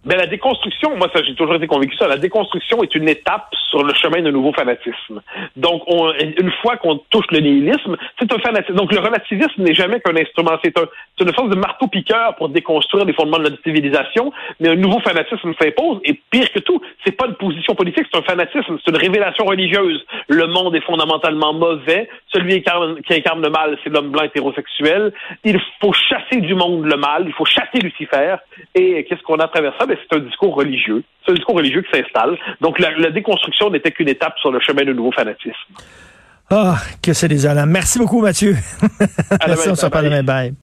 Mais 0.04 0.16
la 0.16 0.26
déconstruction, 0.26 0.96
moi, 0.96 1.08
ça, 1.14 1.22
j'ai 1.22 1.34
toujours 1.34 1.56
été 1.56 1.66
convaincu 1.66 1.94
ça. 1.96 2.08
La 2.08 2.16
déconstruction 2.16 2.82
est 2.82 2.94
une 2.94 3.08
étape 3.08 3.54
sur 3.68 3.82
le 3.82 3.92
chemin 3.94 4.22
d'un 4.22 4.30
nouveau 4.30 4.52
fanatisme. 4.52 5.20
Donc, 5.56 5.82
on, 5.86 6.10
une 6.14 6.50
fois 6.62 6.78
qu'on 6.78 6.96
touche 7.10 7.26
le 7.30 7.40
nihilisme, 7.40 7.96
c'est 8.18 8.32
un 8.32 8.38
fanatisme. 8.38 8.76
Donc, 8.76 8.92
le 8.92 9.00
relativisme 9.00 9.62
n'est 9.62 9.74
jamais 9.74 10.00
qu'un 10.00 10.16
instrument. 10.16 10.58
C'est 10.64 10.76
un, 10.78 10.86
une 11.20 11.32
force 11.34 11.50
de 11.50 11.56
marteau-piqueur 11.56 12.34
pour 12.36 12.48
déconstruire 12.48 13.04
les 13.04 13.12
fondements 13.12 13.38
de 13.38 13.50
notre 13.50 13.62
civilisation. 13.62 14.32
Mais 14.58 14.70
un 14.70 14.76
nouveau 14.76 15.00
fanatisme 15.00 15.52
s'impose. 15.60 16.00
Et 16.04 16.18
pire 16.30 16.50
que 16.50 16.60
tout, 16.60 16.80
c'est 17.04 17.12
pas 17.12 17.26
une 17.26 17.34
position 17.34 17.74
politique, 17.74 18.06
c'est 18.10 18.18
un 18.18 18.22
fanatisme. 18.22 18.78
C'est 18.82 18.90
une 18.90 18.96
révélation 18.96 19.44
religieuse. 19.44 20.02
Le 20.28 20.46
monde 20.46 20.74
est 20.76 20.84
fondamentalement 20.84 21.52
mauvais. 21.52 22.08
Celui 22.32 22.62
qui 22.62 22.70
incarne, 22.70 23.42
le 23.42 23.50
mal, 23.50 23.78
c'est 23.84 23.90
l'homme 23.90 24.10
blanc 24.10 24.22
hétérosexuel. 24.22 25.12
Il 25.44 25.60
faut 25.80 25.92
chasser 25.92 26.40
du 26.40 26.54
monde 26.54 26.86
le 26.86 26.96
mal. 26.96 27.24
Il 27.26 27.34
faut 27.34 27.44
chasser 27.44 27.80
Lucifer. 27.82 28.36
Et 28.74 29.04
qu'est-ce 29.04 29.22
qu'on 29.22 29.38
a 29.38 29.44
à 29.44 29.48
ça? 29.94 30.00
c'est 30.08 30.16
un 30.16 30.20
discours 30.20 30.54
religieux. 30.54 31.02
C'est 31.24 31.32
un 31.32 31.34
discours 31.34 31.56
religieux 31.56 31.82
qui 31.82 31.98
s'installe. 31.98 32.36
Donc, 32.60 32.78
la, 32.78 33.10
déconstruction 33.10 33.70
n'était 33.70 33.90
qu'une 33.90 34.08
étape 34.08 34.38
sur 34.38 34.50
le 34.50 34.60
chemin 34.60 34.84
de 34.84 34.92
nouveau 34.92 35.12
fanatisme. 35.12 35.54
Ah, 36.50 36.76
que 37.02 37.12
c'est 37.12 37.28
désolant. 37.28 37.66
Merci 37.66 37.98
beaucoup, 37.98 38.20
Mathieu. 38.20 38.56
Merci, 39.46 39.68
on 39.68 39.74
se 39.74 39.84
reparle 39.84 40.06
demain. 40.06 40.22
Bye. 40.22 40.54